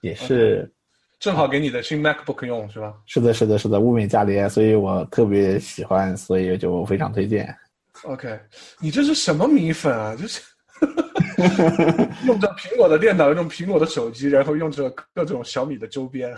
[0.01, 0.71] 也是，
[1.19, 7.53] 正好给你的新 MacBook 用是吧是的，是的，是的，物美价廉，所以我特别喜欢，所以就非常推荐。
[8.03, 8.39] ？OK，
[8.79, 10.15] 你这是什么米粉啊？
[10.15, 10.41] 就是
[12.25, 16.33] 用着苹果的电脑，用苹果的手机，然后用着各种小米的周边，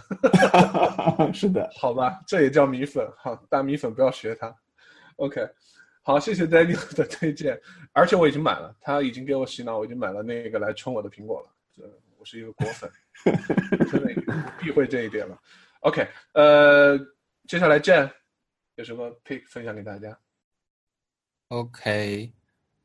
[1.31, 3.07] 是的，好吧，这也叫米粉。
[3.17, 4.51] 好，大米粉不要学它。
[5.17, 5.47] OK，
[6.03, 7.59] 好，谢谢 Daniel 的推荐，
[7.93, 11.49] 而且我已经买了，他已经给我洗脑，我已经买了那个来充我的苹果了。
[11.75, 11.83] 这
[12.17, 12.89] 我是一个果粉，
[13.91, 14.09] 真的
[14.59, 15.37] 避讳这一点了。
[15.81, 16.97] OK，呃，
[17.47, 18.09] 接下来 Jen
[18.75, 20.17] 有什么 pick 分享给大家
[21.49, 22.31] ？OK，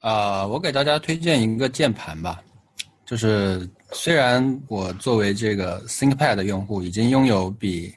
[0.00, 2.42] 啊、我给大家推荐一个键盘吧，
[3.04, 7.94] 就是虽然我作为这个 ThinkPad 的用户，已经拥有比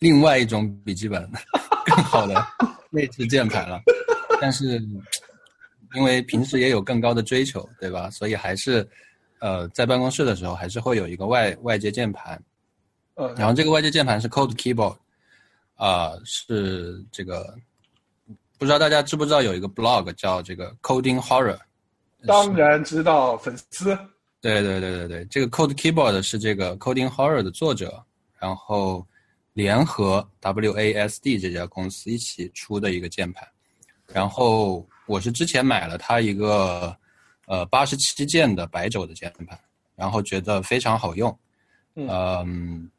[0.00, 1.30] 另外一种笔记本
[1.86, 2.34] 更好的
[2.90, 3.82] 内置键盘了，
[4.40, 4.80] 但是
[5.94, 8.10] 因为平时也有更高的追求，对吧？
[8.10, 8.86] 所以还是
[9.38, 12.40] 呃，在办公室的时候还是会有一个外外接键盘，
[13.14, 14.96] 呃，然后这个外接键盘是 Code Keyboard，
[15.76, 17.56] 啊、是这个
[18.58, 21.58] 不知道大家知不知道有一个 blog 叫这个 Coding Horror。
[22.26, 23.96] 当然知道粉丝，
[24.40, 28.04] 对对对对对，这个 Code Keyboard 是这个 Coding Horror 的作者，
[28.40, 29.06] 然后
[29.52, 33.48] 联合 WASD 这家公司一起出的一个键盘。
[34.12, 36.96] 然后我是之前买了它一个
[37.46, 39.58] 呃八十七键的白轴的键盘，
[39.94, 41.36] 然后觉得非常好用。
[41.94, 42.90] 嗯嗯，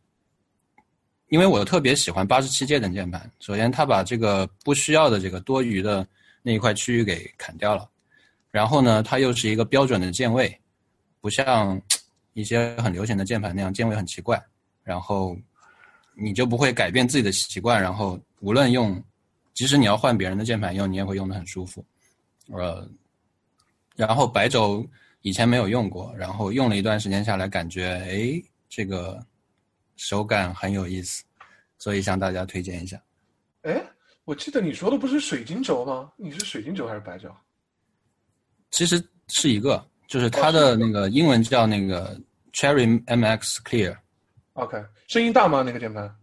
[1.30, 3.32] 因为我特别喜欢八十七键的键盘。
[3.40, 6.06] 首先，它把这个不需要的这个多余的
[6.44, 7.90] 那一块区域给砍掉了。
[8.52, 10.60] 然后呢，它又是一个标准的键位，
[11.22, 11.82] 不像
[12.34, 14.42] 一些很流行的键盘那样键位很奇怪。
[14.84, 15.38] 然后
[16.16, 19.02] 你就不会改变自己的习惯，然后无论用，
[19.60, 21.86] 即使你要换别人的键盘用，你也会用的很舒服。
[22.48, 22.90] 呃，
[23.98, 24.88] 然后白轴
[25.20, 29.22] 以前没有用过，然后用了一段时间下来，感觉哎，这个
[29.98, 31.26] 手感很有意思，
[31.78, 33.04] 所以向大家推荐一下。
[33.64, 33.84] 哎，
[34.24, 36.10] 我记得你说的不是水晶轴吗？
[36.16, 37.30] 你是水晶轴还是白轴？
[38.72, 42.18] 其实是一个，就是它的那个英文叫那个
[42.54, 45.64] Cherry MX Clear，OK，声音大吗？
[45.64, 46.16] 那个键盘？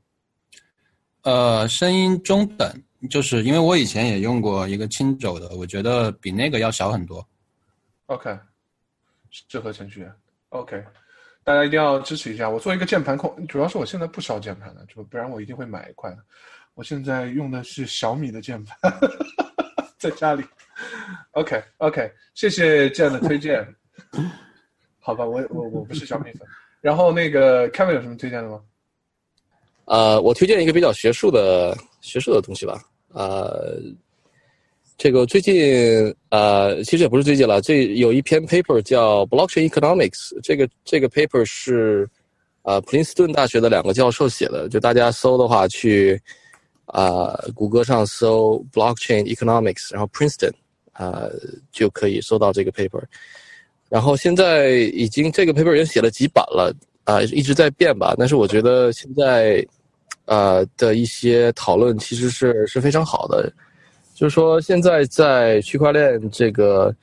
[1.21, 7.27] 呃，声音中等，就是因为我以前也用过一个轻轴的，我觉得比那个要小很多。
[8.07, 8.39] OK，
[9.31, 10.13] 适合程序员。
[10.51, 10.83] OK，
[11.43, 12.49] 大家一定要支持一下。
[12.49, 16.19] 我做一个键盘控，主要是我现在不烧键盘了，就不然我一定会买一块的。
[16.75, 18.79] 我现在用的是小米的键盘，
[19.99, 20.45] 在家里。
[21.33, 23.67] OK OK，谢谢这样的推荐。
[25.01, 26.47] 好吧，我我我不是小米粉。
[26.81, 28.61] 然后那个 Kevin 有什么推荐的吗？
[29.87, 32.81] 呃，我推荐一个比较学术的学术的东西吧。
[33.17, 33.81] 呃，
[34.99, 42.07] 这个最近呃，其实也不是最近了，这有一篇 paper 叫 Blockchain Economics，这个这个 paper 是
[42.61, 46.21] 呃普林斯顿大学的两个教授写的，就大家搜的话去
[46.85, 50.53] 啊、谷歌上搜 Blockchain Economics，然后 Princeton
[50.93, 51.25] 啊、
[51.73, 53.03] 就可以搜到这个 paper。
[53.89, 56.71] 然后现在已经这个 paper 已经写了几版了
[57.05, 58.15] 啊、一直在变吧。
[58.19, 59.67] 但是我觉得现在
[60.27, 63.53] 呃的一些讨论其实是是非常好的，
[64.15, 66.95] 就是说现在在区块链这个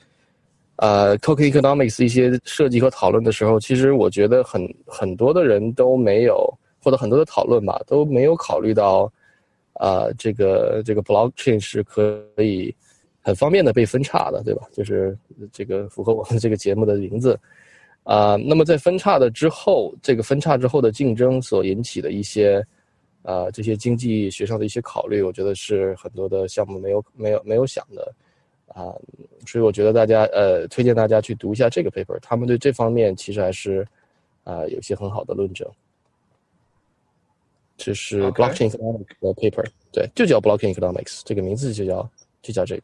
[0.77, 6.47] 呃 token economics 一些设计和讨论的时候，其实我觉得很很多的人都没有，
[6.81, 9.11] 或者很多的讨论吧都没有考虑到
[9.73, 12.73] 啊、这个这个 blockchain 是可以。
[13.25, 14.63] 很方便的被分叉的，对吧？
[14.73, 15.17] 就是
[15.49, 17.39] 这个符合我们这个节目的名字
[18.03, 22.61] 啊、那么在分叉的之后，这个分叉之后的竞争所引起的一些
[23.23, 28.13] 啊、这些经济学上的一些考虑，我觉得是很多的项目没有没有没有想的
[28.67, 28.91] 啊、
[29.45, 33.87] 所以我觉得大家呃推荐大家去读一下这个 paper，他们对这方面其实还是
[34.43, 35.69] 啊、有一些很好的论证。
[37.77, 42.09] 这是 blockchain economics 的 paper，对，就叫 blockchain economics，这个名字就叫
[42.41, 42.83] 就叫这个。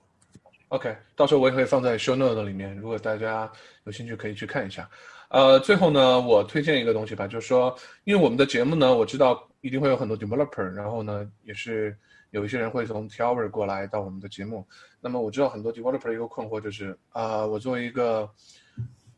[0.69, 3.51] OK，到时候我也会放在 show note 里面，如果大家
[3.85, 4.87] 有兴趣可以去看一下。
[5.29, 11.95] 呃，最后呢，我推荐一个东西吧，就是说，因为我们的节目呢，我知道一定会有很多 developer，然后呢，也是
[12.31, 14.67] 有一些人会从 Tower 过来到我们的节目。
[14.99, 18.27] 那么我知道很多 developer 一个困惑就是，啊、我作为一个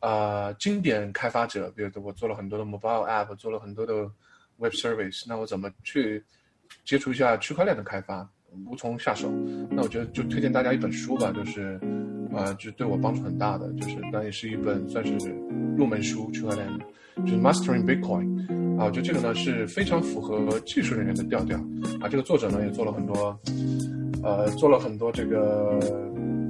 [0.00, 3.94] 啊、经典开发者，比如我做了很多的 mobile app，做了很多的
[4.58, 6.22] web service，那我怎么去
[6.84, 8.28] 接触一下区块链的开发？
[8.66, 9.30] 无从下手。
[9.70, 11.80] 那我觉得就推荐大家一本书吧，就是，
[12.34, 15.18] 呃，就对我帮助很大的，就是那也是一本算是
[15.76, 16.84] 入门书，区块链的，
[17.24, 18.40] 就是 Mastering Bitcoin。
[18.78, 21.58] 啊，我觉得这个呢是非常符合技术人员的调调。
[22.00, 23.38] 啊，这个作者呢也做了很多，
[24.22, 25.78] 呃，做了很多这个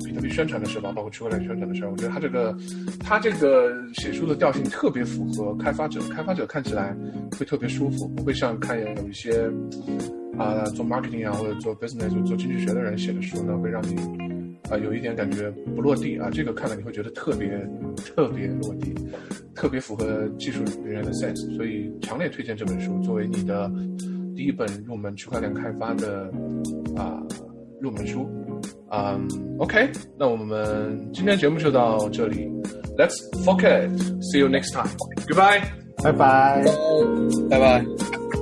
[0.04, 1.84] 比特币宣传的事吧，包括区块链宣传的事。
[1.86, 2.56] 我觉得他这个
[3.00, 6.96] 他这个写书的调性特别符合开发者，开发者看起来
[7.38, 9.50] 会特别舒服，不会像看有一些。
[10.38, 13.94] 啊、做 marketing 啊，或者做 business 做经济学的人写的书呢，会让你
[14.70, 16.30] 啊、有一点感觉不落地啊。
[16.30, 17.48] 这个看了你会觉得特别
[17.96, 18.94] 特别落地，
[19.54, 23.70] 特别符合技术人员的 sense，所以强烈推荐这本书作为你的
[24.34, 26.32] 第一本入门区块链开发的
[26.96, 27.22] 啊、
[27.80, 28.28] 入门书。
[28.90, 29.26] 嗯、
[29.58, 32.46] o k 那我们今天节目就到这里
[32.98, 35.62] ，Let's fork it，see you next time，goodbye。
[36.02, 36.64] 拜拜。
[37.48, 38.41] 拜拜。